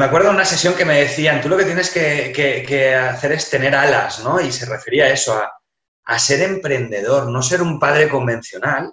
[0.00, 3.48] me acuerdo de una sesión que me decían, tú lo que tienes que, hacer es
[3.48, 4.40] tener alas, ¿no?
[4.40, 5.40] Y se refería a eso,
[6.04, 8.92] a, ser emprendedor, no ser un padre convencional,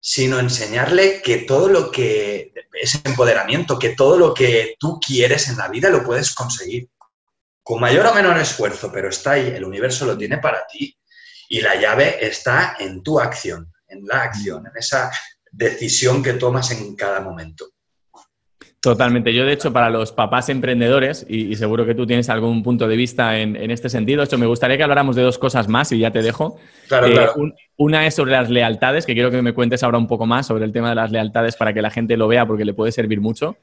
[0.00, 5.58] sino enseñarle que todo lo que, ese empoderamiento, que todo lo que tú quieres en
[5.58, 6.88] la vida lo puedes conseguir.
[7.62, 10.96] Con mayor o menor esfuerzo, pero está ahí, el universo lo tiene para ti.
[11.48, 15.10] Y la llave está en tu acción, en la acción, en esa
[15.52, 17.75] decisión que tomas en cada momento.
[18.86, 19.34] Totalmente.
[19.34, 22.96] Yo, de hecho, para los papás emprendedores, y, seguro que tú tienes algún punto de
[22.96, 26.12] vista en, este sentido, esto me gustaría que habláramos de dos cosas más y ya
[26.12, 26.56] te dejo.
[26.86, 30.24] Claro, eh, una es sobre las lealtades, que quiero que me cuentes ahora un poco
[30.26, 32.74] más sobre el tema de las lealtades para que la gente lo vea porque le
[32.74, 33.56] puede servir mucho.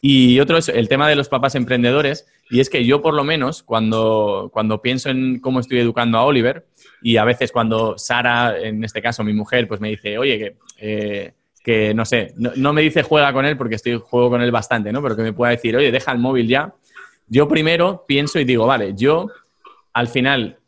[0.00, 3.24] Y otro es el tema de los papás emprendedores, y es que yo por lo
[3.24, 6.66] menos cuando, cuando pienso en cómo estoy educando a Oliver,
[7.02, 10.56] y a veces cuando Sara, en este caso mi mujer, pues me dice, oye, que,
[10.78, 14.50] eh, que no sé, no, me dice juega con él porque estoy juego con él
[14.50, 15.02] bastante, ¿no?
[15.02, 16.74] Pero que me pueda decir, oye, deja el móvil ya.
[17.26, 19.28] Yo primero pienso y digo, vale, yo
[19.92, 20.58] al final,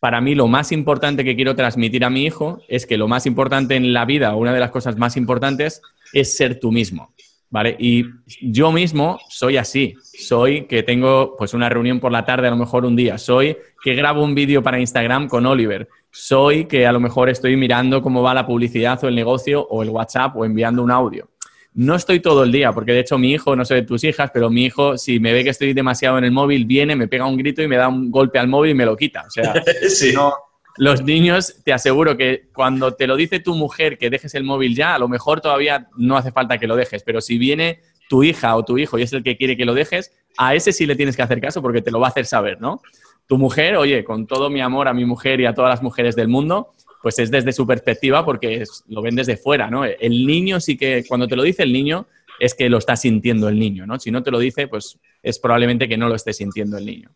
[0.00, 3.26] para mí lo más importante que quiero transmitir a mi hijo es que lo más
[3.26, 5.80] importante en la vida, una de las cosas más importantes,
[6.12, 7.12] es ser tú mismo.
[7.52, 7.76] ¿vale?
[7.78, 8.06] Y
[8.40, 12.56] yo mismo soy así, soy que tengo pues una reunión por la tarde a lo
[12.56, 16.92] mejor un día, soy que grabo un vídeo para Instagram con Oliver, soy que a
[16.92, 20.44] lo mejor estoy mirando cómo va la publicidad o el negocio o el WhatsApp o
[20.44, 21.28] enviando un audio.
[21.74, 24.30] No estoy todo el día, porque de hecho mi hijo, no sé de tus hijas,
[24.32, 27.26] pero mi hijo, si me ve que estoy demasiado en el móvil, viene, me pega
[27.26, 29.24] un grito y me da un golpe al móvil y me lo quita.
[29.26, 29.54] O sea,
[30.14, 30.34] no,
[30.76, 34.74] los niños, te aseguro que cuando te lo dice tu mujer que dejes el móvil
[34.74, 38.22] ya, a lo mejor todavía no hace falta que lo dejes, pero si viene tu
[38.22, 40.86] hija o tu hijo y es el que quiere que lo dejes, a ese sí
[40.86, 42.80] le tienes que hacer caso porque te lo va a hacer saber, ¿no?
[43.26, 46.16] Tu mujer, oye, con todo mi amor a mi mujer y a todas las mujeres
[46.16, 49.84] del mundo, pues es desde su perspectiva porque lo ven desde fuera, ¿no?
[49.84, 52.06] El niño sí que, cuando te lo dice el niño,
[52.38, 53.98] es que lo está sintiendo el niño, ¿no?
[53.98, 57.10] Si no te lo dice, pues es probablemente que no lo esté sintiendo el niño.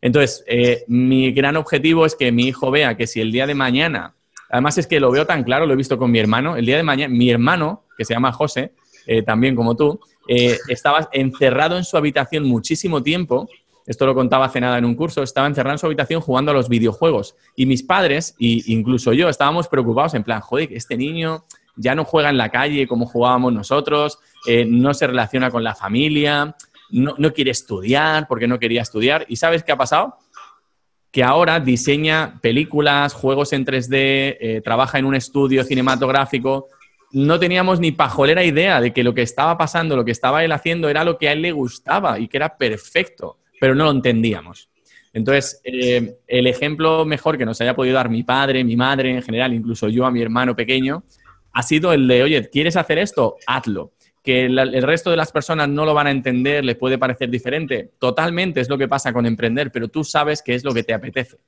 [0.00, 3.54] Entonces, eh, mi gran objetivo es que mi hijo vea que si el día de
[3.54, 4.14] mañana,
[4.48, 6.76] además es que lo veo tan claro, lo he visto con mi hermano, el día
[6.76, 8.72] de mañana, mi hermano, que se llama José,
[9.06, 13.48] eh, también como tú, eh, estaba encerrado en su habitación muchísimo tiempo,
[13.86, 16.54] esto lo contaba hace nada en un curso, estaba encerrado en su habitación jugando a
[16.54, 17.34] los videojuegos.
[17.56, 22.04] Y mis padres, e incluso yo, estábamos preocupados en plan, joder, este niño ya no
[22.04, 24.18] juega en la calle como jugábamos nosotros,
[24.66, 26.54] no se relaciona con la familia,
[26.90, 29.24] no, quiere estudiar porque no quería estudiar.
[29.28, 30.16] ¿Y sabes qué ha pasado?
[31.10, 36.68] que ahora diseña películas, juegos en 3D, eh, trabaja en un estudio cinematográfico.
[37.10, 40.52] No teníamos ni pajolera idea de que lo que estaba pasando, lo que estaba él
[40.52, 43.90] haciendo era lo que a él le gustaba y que era perfecto, pero no lo
[43.90, 44.68] entendíamos.
[45.12, 49.22] Entonces, eh, el ejemplo mejor que nos haya podido dar mi padre, mi madre en
[49.22, 51.02] general, incluso yo a mi hermano pequeño,
[51.52, 53.36] ha sido el de, oye, ¿quieres hacer esto?
[53.46, 53.92] Hazlo
[54.28, 57.92] que el resto de las personas no lo van a entender, les puede parecer diferente.
[57.98, 60.92] Totalmente es lo que pasa con emprender, pero tú sabes qué es lo que te
[60.92, 61.38] apetece.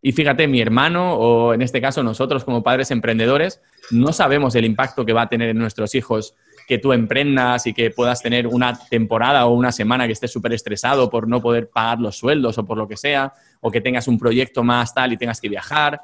[0.00, 4.64] Y fíjate, mi hermano, o en este caso nosotros como padres emprendedores, no sabemos el
[4.64, 6.34] impacto que va a tener en nuestros hijos
[6.68, 10.52] que tú emprendas y que puedas tener una temporada o una semana que estés súper
[10.52, 14.06] estresado por no poder pagar los sueldos o por lo que sea, o que tengas
[14.06, 16.02] un proyecto más tal y tengas que viajar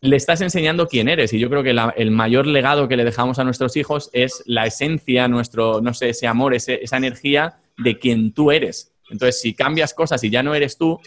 [0.00, 1.32] le estás enseñando quién eres.
[1.32, 4.66] Y yo creo que el mayor legado que le dejamos a nuestros hijos es la
[4.66, 8.92] esencia, nuestro, no sé, ese amor, esa energía de quien tú eres.
[9.10, 11.00] Entonces, si cambias cosas y ya no eres tú,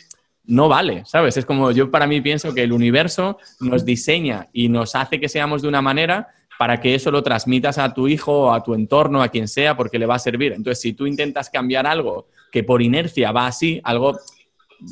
[0.49, 1.37] no vale, ¿sabes?
[1.37, 5.29] Es como yo para mí pienso que el universo nos diseña y nos hace que
[5.29, 9.21] seamos de una manera para que eso lo transmitas a tu hijo a tu entorno,
[9.21, 10.53] a quien sea, porque le va a servir.
[10.53, 14.17] Entonces, si tú intentas cambiar algo que por inercia va así, algo,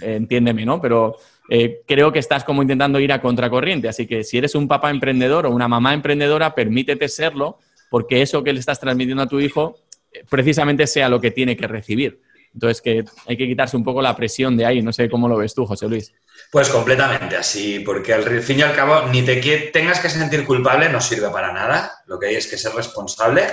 [0.02, 0.80] eh, entiéndeme, ¿no?
[0.80, 1.18] Pero
[1.50, 3.90] eh, creo que estás como intentando ir a contracorriente.
[3.90, 7.58] Así que si eres un papá emprendedor o una mamá emprendedora, permítete serlo,
[7.90, 9.78] porque eso que le estás transmitiendo a tu hijo
[10.14, 12.22] eh, precisamente sea lo que tiene que recibir.
[12.54, 14.82] Entonces, que hay que quitarse un poco la presión de ahí.
[14.82, 16.14] No sé cómo lo ves tú, José Luis.
[16.52, 19.36] Pues completamente así, porque al fin y al cabo, ni te
[19.72, 21.92] tengas que sentir culpable no sirve para nada.
[22.06, 23.44] Lo que hay es que ser responsable.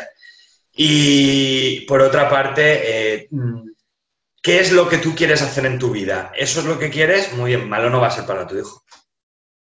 [0.73, 3.29] Y por otra parte, eh,
[4.45, 6.31] ¿Qué es lo que tú quieres hacer en tu vida?
[6.37, 7.33] ¿Eso es lo que quieres?
[7.33, 8.85] Muy bien, malo no va a ser para tu hijo.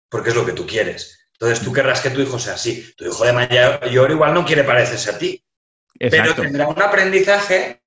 [0.07, 1.27] Porque es lo que tú quieres.
[1.33, 2.93] Entonces tú querrás que tu hijo sea así.
[2.95, 5.45] Tu hijo de mayor igual no quiere parecerse a ti.
[5.99, 7.81] Pero tendrá un aprendizaje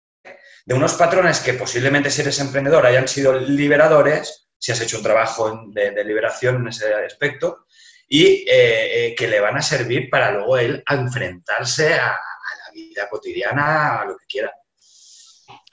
[0.64, 5.02] de unos patrones que posiblemente si eres emprendedor hayan sido liberadores, si has hecho un
[5.02, 7.66] trabajo de, liberación en ese aspecto,
[8.08, 13.08] y eh, eh, que le van a servir para luego él enfrentarse a la vida
[13.08, 14.52] cotidiana, a lo que quiera.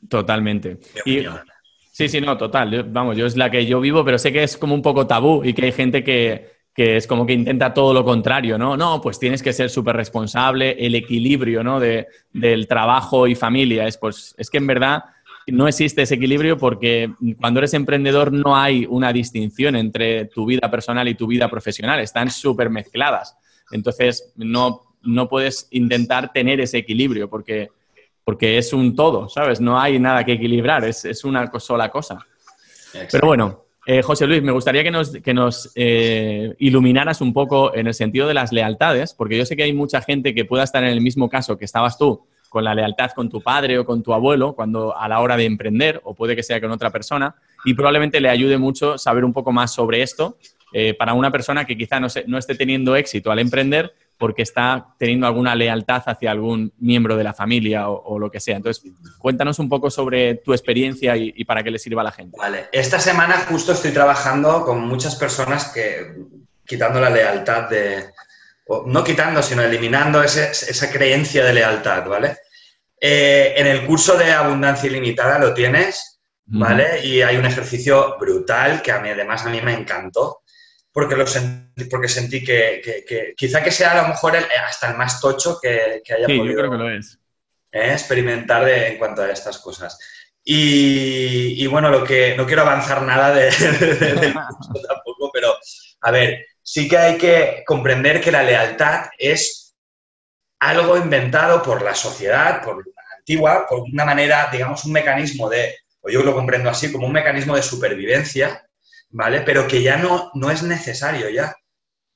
[0.09, 0.79] Totalmente.
[1.91, 2.83] sí, sí, no, total.
[2.83, 5.43] vamos, yo es la que yo vivo, pero sé que es como un poco tabú
[5.43, 6.58] y que hay gente que,
[6.97, 8.77] es como que intenta todo lo contrario, ¿no?
[8.77, 11.79] No, pues tienes que ser súper responsable, el equilibrio, ¿no?
[11.79, 13.87] De, del trabajo y familia.
[13.87, 15.03] Es, pues, es que en verdad
[15.47, 20.69] no existe ese equilibrio porque cuando eres emprendedor no hay una distinción entre tu vida
[20.69, 23.35] personal y tu vida profesional, están súper mezcladas.
[23.71, 27.69] Entonces, no, no puedes intentar tener ese equilibrio porque
[28.29, 29.59] porque es un todo, ¿sabes?
[29.59, 32.19] No hay nada que equilibrar, es, una sola cosa.
[33.11, 37.73] Pero bueno, eh, José Luis, me gustaría que nos, que nos eh, iluminaras un poco
[37.73, 40.63] en el sentido de las lealtades, porque yo sé que hay mucha gente que pueda
[40.63, 43.85] estar en el mismo caso que estabas tú, con la lealtad con tu padre o
[43.87, 46.91] con tu abuelo, cuando a la hora de emprender, o puede que sea con otra
[46.91, 47.33] persona,
[47.65, 50.37] y probablemente le ayude mucho saber un poco más sobre esto
[50.71, 54.93] eh, para una persona que quizá no, no esté teniendo éxito al emprender, porque está
[54.99, 58.57] teniendo alguna lealtad hacia algún miembro de la familia o, lo que sea.
[58.57, 58.83] Entonces,
[59.17, 62.37] cuéntanos un poco sobre tu experiencia y, para qué le sirva a la gente.
[62.37, 66.15] Vale, esta semana justo estoy trabajando con muchas personas que,
[66.65, 68.09] quitando la lealtad de,
[68.87, 72.37] no quitando, sino eliminando esa creencia de lealtad, ¿vale?
[72.99, 77.05] Eh, en el curso de abundancia ilimitada lo tienes, ¿vale?
[77.05, 80.38] Y hay un ejercicio brutal que a mí, además, a mí me encantó,
[80.91, 84.33] porque, lo sentí, porque sentí que, quizá que sea a lo mejor
[84.67, 87.19] hasta el más tocho que, haya sí, yo creo que lo es.
[87.71, 87.91] ¿eh?
[87.93, 89.97] experimentar en cuanto a estas cosas.
[90.43, 95.55] Y, bueno, lo que no quiero avanzar nada de, curso tampoco, pero
[96.01, 99.75] a ver, sí que hay que comprender que la lealtad es
[100.59, 105.77] algo inventado por la sociedad, por la antigua, por una manera, digamos, un mecanismo de,
[106.01, 108.67] o yo lo comprendo así, como un mecanismo de supervivencia,
[109.09, 109.41] ¿vale?
[109.41, 111.55] Pero que ya no, no es necesario ya.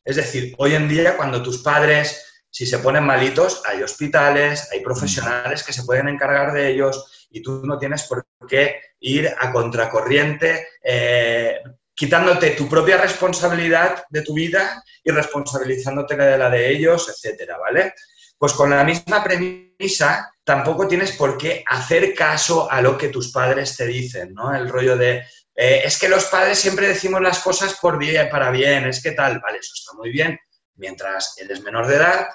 [0.04, 4.82] Es decir, hoy en día cuando tus padres, si se ponen malitos, hay hospitales, hay
[4.82, 9.52] profesionales que se pueden encargar de ellos y tú no tienes por qué ir a
[9.52, 11.60] contracorriente, eh,
[11.96, 17.94] quitándote tu propia responsabilidad de tu vida y responsabilizándote de la de ellos, etcétera, ¿vale?
[18.38, 23.32] Pues con la misma premisa, tampoco tienes por qué hacer caso a lo que tus
[23.32, 24.54] padres te dicen, ¿no?
[24.54, 25.24] El rollo de,
[25.56, 29.12] eh, es que los padres siempre decimos las cosas por bien, para bien, es que
[29.12, 30.40] tal, vale, eso está muy bien,
[30.76, 32.28] mientras eres menor de edad,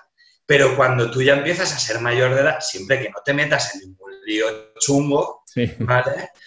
[0.47, 3.75] pero cuando tú ya empiezas a ser mayor de edad, siempre que no te metas
[3.75, 5.45] en ningún lío chungo,
[5.81, 6.31] ¿vale?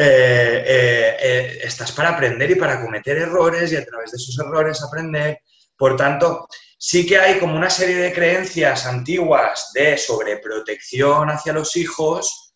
[0.00, 4.82] Eh, eh, estás para aprender y para cometer errores y a través de esos errores
[4.82, 5.40] aprender.
[5.76, 11.76] Por tanto, sí que hay como una serie de creencias antiguas de sobreprotección hacia los
[11.76, 12.47] hijos,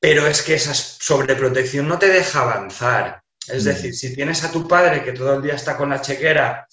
[0.00, 3.22] pero es que esa sobreprotección no te deja avanzar.
[3.46, 3.66] Es mm.
[3.66, 6.66] decir, si tienes a tu padre que todo el día está con la chequera,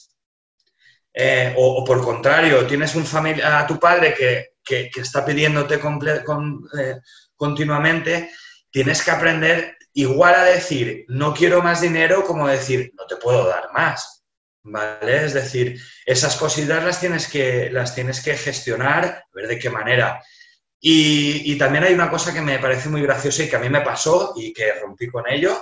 [1.18, 4.54] eh, o, por contrario, tienes un familia, a tu padre que,
[4.96, 7.00] está pidiéndote eh,
[7.38, 8.32] continuamente,
[8.70, 13.48] tienes que aprender igual a decir no quiero más dinero como decir no te puedo
[13.48, 14.24] dar más.
[14.68, 15.26] ¿Vale?
[15.26, 19.70] Es decir, esas cositas las tienes que, las tienes que gestionar, a ver de qué
[19.70, 20.22] manera.
[20.88, 23.82] Y, también hay una cosa que me parece muy graciosa y que a mí me
[23.82, 25.60] pasó y que rompí con ello,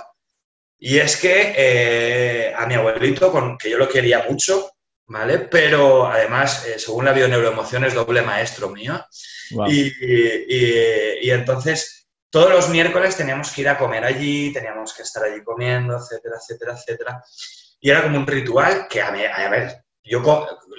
[0.78, 4.72] y es que eh, a mi abuelito, con, que yo lo quería mucho,
[5.06, 5.38] ¿vale?
[5.38, 9.02] Pero además, eh, según la bioneuroemoción, es doble maestro mío.
[9.66, 9.90] Y,
[11.26, 15.42] y, entonces, todos los miércoles teníamos que ir a comer allí, teníamos que estar allí
[15.42, 17.24] comiendo, etcétera, etcétera, etcétera.
[17.80, 20.22] Y era como un ritual que, a, a ver, yo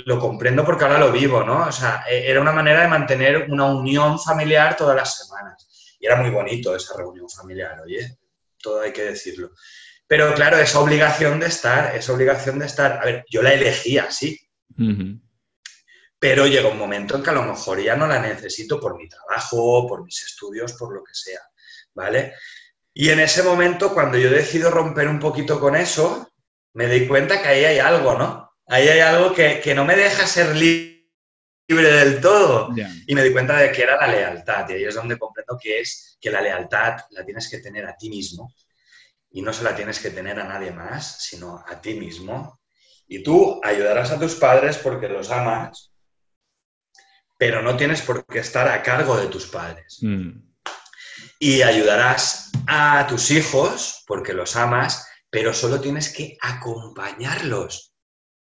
[0.06, 1.68] lo comprendo porque ahora lo vivo, ¿no?
[1.68, 5.98] O sea, e, era una manera de mantener una unión familiar todas las semanas.
[6.00, 8.18] Y era muy bonito esa reunión familiar, oye,
[8.62, 9.52] todo hay que decirlo.
[10.08, 14.12] Pero claro, esa obligación de estar, esa obligación de estar, a ver, yo la elegía,
[14.12, 14.40] sí.
[16.20, 19.10] Pero llega un momento en que a lo mejor ya no la necesito por mi
[19.10, 21.40] trabajo, por mis estudios, por lo que sea,
[21.96, 22.34] ¿vale?
[22.94, 26.32] Y en ese momento, cuando yo decido romper un poquito con eso,
[26.74, 28.45] me doy cuenta que ahí hay algo, ¿no?
[28.68, 31.04] Ahí hay algo que, no me deja ser libre
[31.68, 32.74] del todo.
[33.08, 34.70] Y me di cuenta de que era la lealtad.
[34.70, 37.96] Y ahí es donde comprendo que es que la lealtad la tienes que tener a
[37.96, 38.54] ti mismo.
[39.32, 42.60] Y no se la tienes que tener a nadie más, sino a ti mismo.
[43.08, 45.92] Y tú ayudarás a tus padres porque los amas,
[47.38, 50.00] pero no tienes por qué estar a cargo de tus padres.
[50.02, 50.40] Mm.
[51.40, 57.95] Y ayudarás a tus hijos porque los amas, pero solo tienes que acompañarlos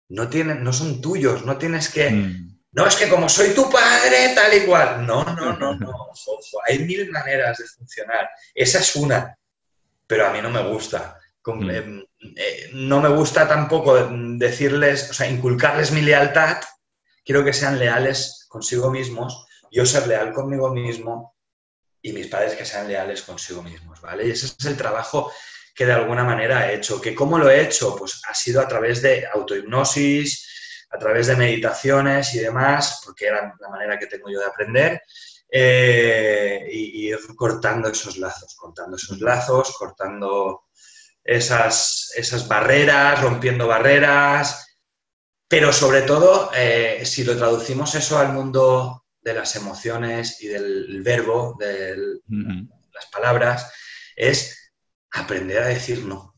[0.10, 2.10] no, tienen, no son tuyos, no tienes que...
[2.10, 2.56] Mm.
[2.72, 5.06] No, es que como soy tu padre, tal y cual.
[5.08, 6.12] No, no, no, no.
[6.68, 8.30] Hay mil maneras de funcionar.
[8.54, 9.38] Esa es una,
[10.06, 11.18] pero a mí no me gusta.
[11.46, 11.70] Mm.
[11.70, 16.58] Em, eh, no me gusta tampoco decirles, o sea, inculcarles mi lealtad.
[17.24, 21.36] Quiero que sean leales consigo mismos, yo ser leal conmigo mismo
[22.02, 24.28] y mis padres que sean leales consigo mismos, ¿vale?
[24.28, 25.32] Y ese es el trabajo
[25.76, 27.02] que de alguna manera he hecho.
[27.02, 27.96] ¿Que ¿Cómo lo he hecho?
[27.96, 33.54] Pues ha sido a través de autohipnosis, a través de meditaciones y demás, porque era
[33.60, 35.02] la manera que tengo yo de aprender,
[35.52, 40.64] eh, y, ir cortando esos lazos, cortando esos lazos, cortando
[41.22, 44.78] esas, esas barreras, rompiendo barreras,
[45.48, 51.02] pero sobre todo, eh, si lo traducimos eso al mundo de las emociones y del
[51.04, 51.98] verbo, de
[52.28, 53.72] las palabras,
[54.16, 54.65] es
[55.16, 56.36] aprender a decir no.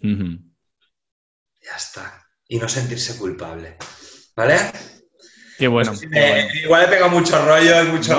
[0.00, 2.26] Ya está.
[2.48, 3.76] Y no sentirse culpable.
[4.34, 4.56] ¿Vale?
[5.58, 5.92] Qué bueno.
[6.64, 8.18] Igual he pegado mucho rollo y mucho...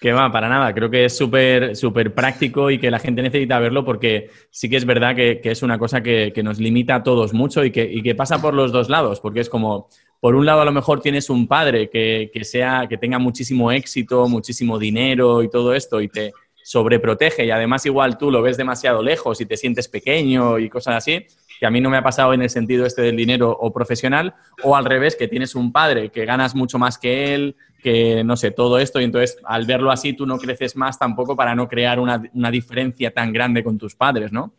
[0.00, 0.32] que va.
[0.32, 0.72] para nada.
[0.72, 4.76] Creo que es súper súper práctico y que la gente necesita verlo porque sí que
[4.76, 8.02] es verdad que, es una cosa que, nos limita a todos mucho y que, y
[8.02, 9.88] que, pasa por los dos lados, porque es como,
[10.20, 14.28] por un lado a lo mejor tienes un padre que, sea, que tenga muchísimo éxito,
[14.28, 16.32] muchísimo dinero y todo esto y te
[16.68, 20.96] sobreprotege y además igual tú lo ves demasiado lejos y te sientes pequeño y cosas
[20.96, 21.24] así,
[21.58, 24.34] que a mí no me ha pasado en el sentido este del dinero o profesional,
[24.62, 28.36] o al revés, que tienes un padre que ganas mucho más que él, que no
[28.36, 31.68] sé, todo esto, y entonces al verlo así tú no creces más tampoco para no
[31.68, 34.52] crear una, una diferencia tan grande con tus padres, ¿no?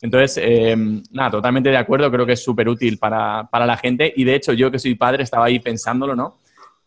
[0.00, 0.76] Entonces, eh,
[1.10, 4.36] nada, totalmente de acuerdo, creo que es súper útil para, para, la gente y de
[4.36, 6.38] hecho yo que soy padre estaba ahí pensándolo, ¿no?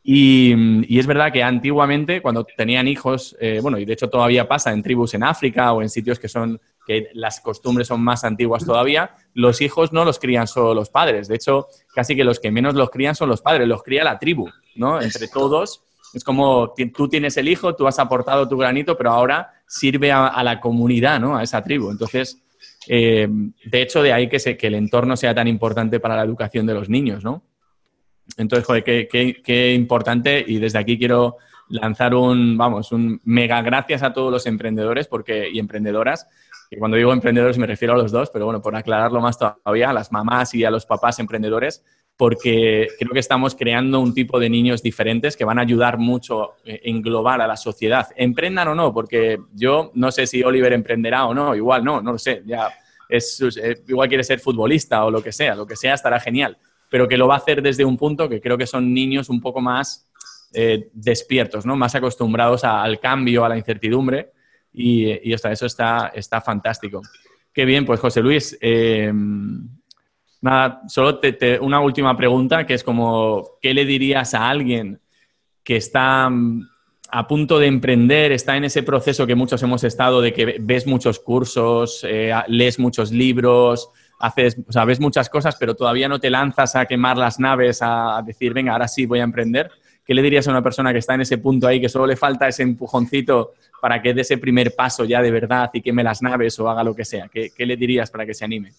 [0.04, 0.54] Y,
[0.94, 4.72] y es verdad que antiguamente cuando tenían hijos, eh, bueno, y de hecho todavía pasa
[4.72, 8.66] en tribus en África o en sitios que son que las costumbres son más antiguas
[8.66, 11.28] todavía, los hijos no los crían solo los padres.
[11.28, 14.18] De hecho, casi que los que menos los crían son los padres, los cría la
[14.18, 15.00] tribu, ¿no?
[15.00, 15.84] Entre todos.
[16.14, 20.28] Es como tú tienes el hijo, tú has aportado tu granito, pero ahora sirve a,
[20.28, 21.38] a la comunidad, ¿no?
[21.38, 21.92] A esa tribu.
[21.92, 22.42] Entonces,
[22.88, 26.66] eh, de hecho, de ahí que, que el entorno sea tan importante para la educación
[26.66, 27.44] de los niños, ¿no?
[28.38, 31.38] Entonces, joder, qué, importante y desde aquí quiero
[31.70, 36.28] lanzar un, vamos, un mega gracias a todos los emprendedores porque, y emprendedoras,
[36.70, 39.90] que cuando digo emprendedores me refiero a los dos, pero bueno, por aclararlo más todavía,
[39.90, 41.84] a las mamás y a los papás emprendedores,
[42.18, 46.52] porque creo que estamos creando un tipo de niños diferentes que van a ayudar mucho
[46.52, 48.08] a eh, englobar a la sociedad.
[48.16, 52.14] Emprendan o no, porque yo no sé si Oliver emprenderá o no, igual no, no
[52.14, 52.70] lo sé, ya
[53.10, 56.58] es, eh, igual quiere ser futbolista o lo que sea, lo que sea estará genial,
[56.92, 59.40] pero que lo va a hacer desde un punto que creo que son niños un
[59.40, 60.12] poco más
[60.54, 61.78] eh, despiertos, ¿no?
[61.78, 64.34] más acostumbrados al cambio, a la incertidumbre
[64.74, 67.02] y, y eso está, está fantástico.
[67.54, 68.58] Qué bien, pues José Luis.
[70.42, 75.00] Nada, solo te, una última pregunta, que es como, ¿qué le dirías a alguien
[75.64, 76.68] que está mm,
[77.12, 80.88] a punto de emprender, está en ese proceso que muchos hemos estado, de que ves
[80.88, 83.90] muchos cursos, eh, lees muchos libros,
[84.22, 87.80] haces, o sea, ves muchas cosas, pero todavía no te lanzas a quemar las naves,
[87.82, 89.72] a, decir, venga, ahora sí voy a emprender?
[90.06, 92.16] ¿Qué le dirías a una persona que está en ese punto ahí, que solo le
[92.16, 96.22] falta ese empujoncito para que dé ese primer paso ya de verdad y queme las
[96.22, 97.30] naves o haga lo que sea?
[97.30, 98.74] qué le dirías para que se anime?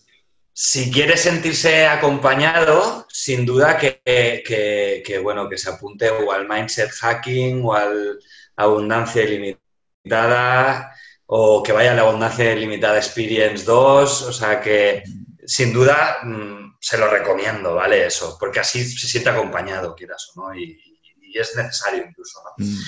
[0.55, 7.63] Si quiere sentirse acompañado, sin duda que, bueno, que se apunte o al mindset hacking
[7.65, 8.19] o al
[8.57, 15.03] abundancia ilimitada o que vaya a la abundancia ilimitada Experience 2, o sea que
[15.45, 18.07] sin duda mm, se lo recomiendo, ¿vale?
[18.07, 20.81] Eso, porque así se siente acompañado, quieras o no, y,
[21.35, 22.65] es necesario incluso, ¿no?
[22.65, 22.79] Mm.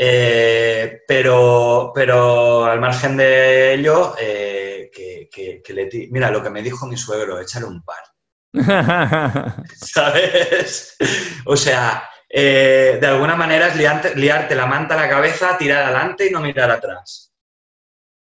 [0.00, 6.86] Eh, pero, pero al margen de ello, eh, que, le mira lo que me dijo
[6.86, 8.02] mi suegro, échale un par.
[9.76, 10.96] ¿Sabes?
[11.46, 16.26] O sea, eh, de alguna manera es liarte, la manta a la cabeza, tirar adelante
[16.26, 17.32] y no mirar atrás.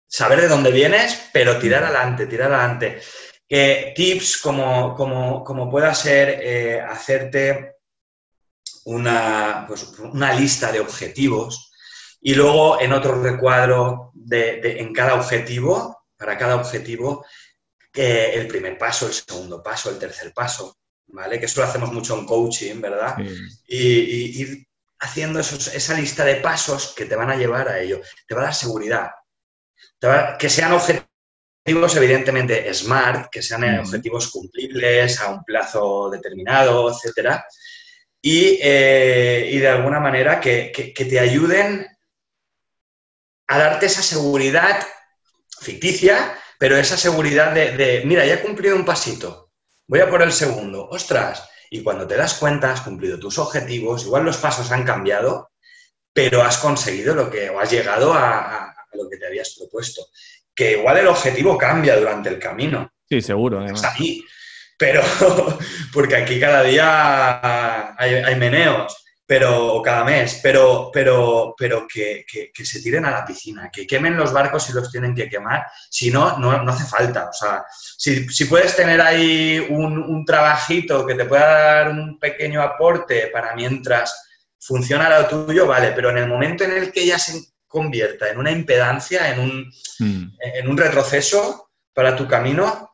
[0.07, 3.01] Saber de dónde vienes, pero tirar adelante, tirar adelante.
[3.49, 7.77] Tips como, como, como, pueda ser hacerte
[8.85, 11.73] una, pues, una lista de objetivos
[12.27, 17.25] y luego en otro recuadro de, en cada objetivo, para cada objetivo,
[17.93, 20.79] el primer paso, el segundo paso, el tercer paso,
[21.09, 21.39] ¿vale?
[21.39, 23.17] Que eso lo hacemos mucho en coaching, ¿verdad?
[23.67, 24.67] Y, ir
[25.01, 28.01] haciendo esa lista de pasos que te van a llevar a ello.
[28.27, 29.11] Te va a dar seguridad.
[30.39, 31.04] que sean objetivos,
[31.65, 37.47] evidentemente, smart, que sean objetivos cumplibles a un plazo determinado, etcétera.
[38.27, 41.87] Eh, y, de alguna manera que, te ayuden
[43.47, 44.87] a darte esa seguridad
[45.61, 49.51] ficticia, pero esa seguridad de, mira, ya he cumplido un pasito,
[49.87, 54.05] voy a por el segundo, ostras, y cuando te das cuenta has cumplido tus objetivos,
[54.05, 55.51] igual los pasos han cambiado,
[56.11, 60.07] pero has conseguido lo que, o has llegado a, lo que te habías propuesto.
[60.55, 62.91] Que igual el objetivo cambia durante el camino.
[63.09, 63.61] Sí, seguro.
[63.61, 63.83] Además.
[64.79, 65.03] Pero,
[65.93, 73.05] porque aquí cada día hay, meneos, pero cada mes, pero, pero, pero que, se tiren
[73.05, 76.51] a la piscina, que quemen los barcos si los tienen que quemar, si no, no,
[76.51, 77.29] hace falta.
[77.29, 77.65] O sea,
[77.97, 84.23] si, puedes tener ahí un, trabajito que te pueda dar un pequeño aporte para mientras
[84.59, 88.39] funciona lo tuyo, vale, pero en el momento en el que ya se convierta en
[88.39, 90.37] una impedancia, en un, hmm.
[90.39, 92.93] en un retroceso para tu camino,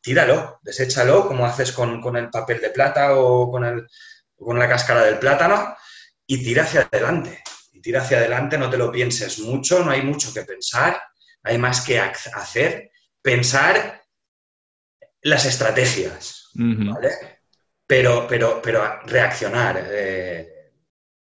[0.00, 3.86] tíralo, deséchalo, como haces con, el papel de plata o con, el,
[4.34, 5.76] con la cáscara del plátano,
[6.26, 7.42] y tira hacia adelante.
[7.72, 11.02] Y tira hacia adelante, no te lo pienses mucho, no hay mucho que pensar,
[11.42, 12.90] hay más que hacer.
[13.20, 14.02] Pensar
[15.20, 17.10] las estrategias, ¿vale?
[17.86, 20.72] Pero, pero, pero reaccionar, eh,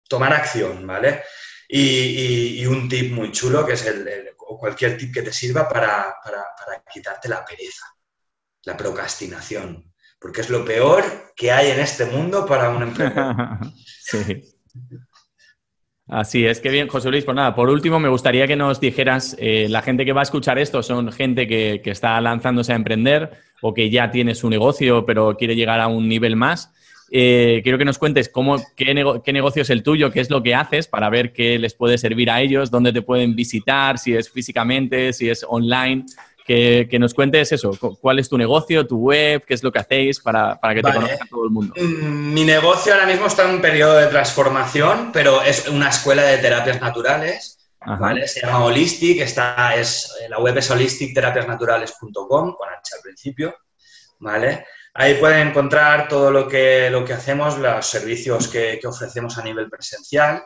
[0.08, 1.22] tomar acción, ¿vale?
[1.68, 6.16] Y, un tip muy chulo, que es el, o cualquier tip que te sirva para,
[6.24, 7.84] para quitarte la pereza
[8.68, 9.84] la procrastinación.
[10.20, 11.04] porque es lo peor
[11.36, 13.36] que hay en este mundo para un emprendedor.
[13.86, 14.42] sí.
[16.08, 17.24] Así es, que bien, José Luis.
[17.24, 20.24] Pues nada, por último, me gustaría que nos dijeras, eh, la gente que va a
[20.24, 23.30] escuchar esto son gente que, está lanzándose a emprender
[23.62, 26.74] o que ya tiene su negocio, pero quiere llegar a un nivel más.
[27.10, 30.54] Eh, quiero que nos cuentes cómo, qué, negocio es el tuyo, qué es lo que
[30.54, 34.30] haces para ver qué les puede servir a ellos, dónde te pueden visitar, si es
[34.30, 36.04] físicamente, si es online
[36.46, 40.18] que, nos cuentes eso, cuál es tu negocio, tu web, qué es lo que hacéis
[40.18, 41.74] para, que te conozca todo el mundo.
[41.76, 46.22] Mm, mi negocio ahora mismo está en un periodo de transformación, pero es una escuela
[46.22, 47.58] de terapias naturales.
[47.84, 48.26] ¿vale?
[48.26, 53.54] Se llama Holistic, está, es, la web es holisticterapiasnaturales.com, con H al principio.
[54.18, 54.64] ¿vale?
[55.00, 59.70] Ahí pueden encontrar todo lo que, lo que hacemos, los servicios que, ofrecemos a nivel
[59.70, 60.42] presencial,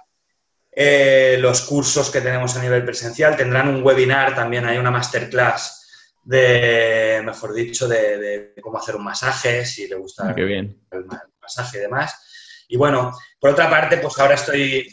[0.70, 3.34] eh, los cursos que tenemos a nivel presencial.
[3.34, 9.64] Tendrán un webinar, también hay una masterclass de, mejor dicho, de, cómo hacer un masaje,
[9.64, 10.76] si le gusta ah, el,
[11.40, 12.66] masaje y demás.
[12.68, 14.86] Y bueno, por otra parte, pues ahora estoy,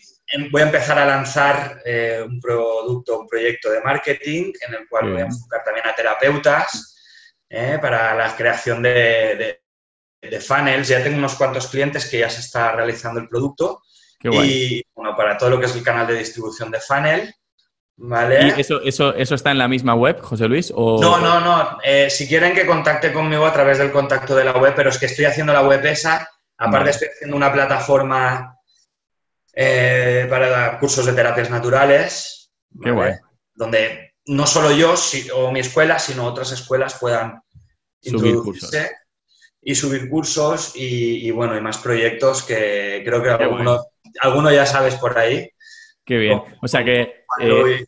[0.51, 5.11] voy a empezar a lanzar eh, un producto, un proyecto de marketing en el cual
[5.11, 6.95] voy a enfocar también a terapeutas
[7.49, 9.59] eh, para la creación de,
[10.21, 10.87] de, funnels.
[10.87, 13.81] Ya tengo unos cuantos clientes que ya se está realizando el producto.
[14.21, 17.33] y bueno, para todo lo que es el canal de distribución de funnel,
[18.01, 18.53] ¿Vale?
[18.55, 20.71] ¿Y eso, eso, eso está en la misma web, José Luis?
[20.73, 21.01] O...
[21.01, 21.79] No, no, no.
[21.83, 24.97] Eh, si quieren que contacte conmigo a través del contacto de la web, pero es
[24.97, 26.29] que estoy haciendo la web esa.
[26.57, 28.57] Aparte, estoy haciendo una plataforma
[29.53, 32.53] eh, para cursos de terapias naturales.
[32.81, 33.15] Qué guay.
[33.53, 34.93] Donde no solo yo
[35.35, 37.41] o mi escuela, sino otras escuelas puedan
[38.01, 38.71] subir cursos.
[39.61, 43.83] y subir cursos y, bueno, hay más proyectos que creo que alguno,
[44.21, 45.49] alguno ya sabes por ahí.
[46.05, 46.41] Qué bien.
[46.61, 47.85] O sea que eh,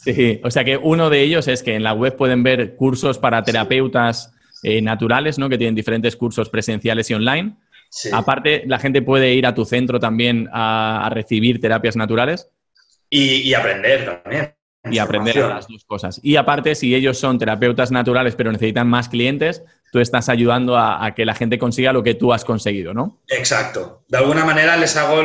[0.00, 3.18] sí, o sea que uno de ellos es que en la web pueden ver cursos
[3.18, 4.32] para terapeutas
[4.62, 5.48] eh, naturales, ¿no?
[5.48, 7.56] Que tienen diferentes cursos presenciales y online.
[8.12, 12.48] Aparte, la gente puede ir a tu centro también a, recibir terapias naturales.
[13.08, 14.54] Y, aprender también.
[14.84, 16.20] Y aprender las dos cosas.
[16.22, 19.62] Y aparte, si ellos son terapeutas naturales pero necesitan más clientes,
[19.92, 23.20] tú estás ayudando a, que la gente consiga lo que tú has conseguido, ¿no?
[23.28, 24.04] Exacto.
[24.08, 25.22] De alguna manera les hago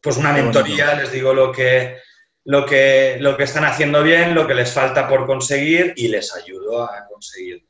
[0.00, 1.96] pues una mentoría, les digo lo que,
[2.44, 6.34] lo que, lo que están haciendo bien, lo que les falta por conseguir y les
[6.34, 7.66] ayudo a conseguir.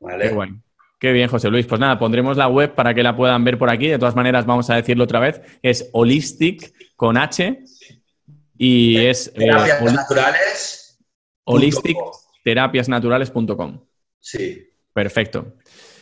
[0.00, 0.28] ¿Vale?
[0.28, 0.62] Qué bueno.
[0.98, 1.66] Qué bien, José Luis.
[1.66, 3.88] Pues nada, pondremos la web para que la puedan ver por aquí.
[3.88, 5.42] De todas maneras, vamos a decirlo otra vez.
[5.60, 7.64] Es Holistic con H
[8.64, 9.26] y es...
[9.34, 10.98] Eh, Terapias naturales.
[11.42, 11.96] Holistic
[14.20, 14.68] Sí.
[14.94, 15.54] Perfecto.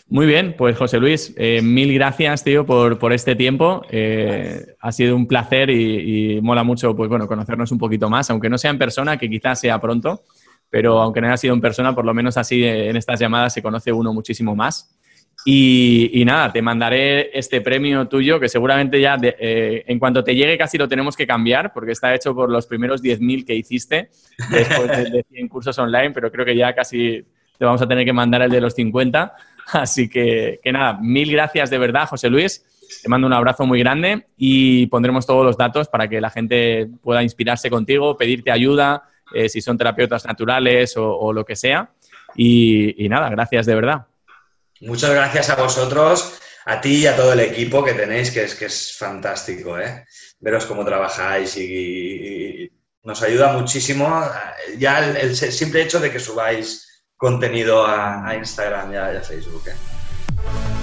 [0.08, 3.82] Muy bien, pues José Luis, eh, mil gracias, tío, por, por este tiempo.
[3.88, 8.50] Eh, ha sido un placer y, mola mucho, pues bueno, conocernos un poquito más, aunque
[8.50, 10.22] no sea en persona, que quizás sea pronto,
[10.68, 13.62] pero aunque no haya sido en persona, por lo menos así en estas llamadas se
[13.62, 14.99] conoce uno muchísimo más.
[15.45, 20.59] Y, nada, te mandaré este premio tuyo, que seguramente ya eh, en cuanto te llegue
[20.59, 24.11] casi lo tenemos que cambiar, porque está hecho por los primeros 10.000 que hiciste
[24.51, 27.24] después de, de 100 cursos online, pero creo que ya casi
[27.61, 29.34] te vamos a tener que mandar el de los 50.
[29.72, 32.64] Así que, que nada, mil gracias de verdad, José Luis.
[33.03, 36.88] Te mando un abrazo muy grande y pondremos todos los datos para que la gente
[37.03, 41.91] pueda inspirarse contigo, pedirte ayuda, eh, si son terapeutas naturales o, lo que sea.
[42.34, 44.07] Y, nada, gracias de verdad.
[44.80, 48.54] Muchas gracias a vosotros, a ti y a todo el equipo que tenéis, que es,
[48.54, 50.06] que es fantástico, ¿eh?
[50.38, 52.70] Veros cómo trabajáis y,
[53.02, 54.22] nos ayuda muchísimo
[54.76, 59.62] ya el simple hecho de que subáis contenido a, Instagram y a, Facebook.
[59.68, 60.79] ¿eh?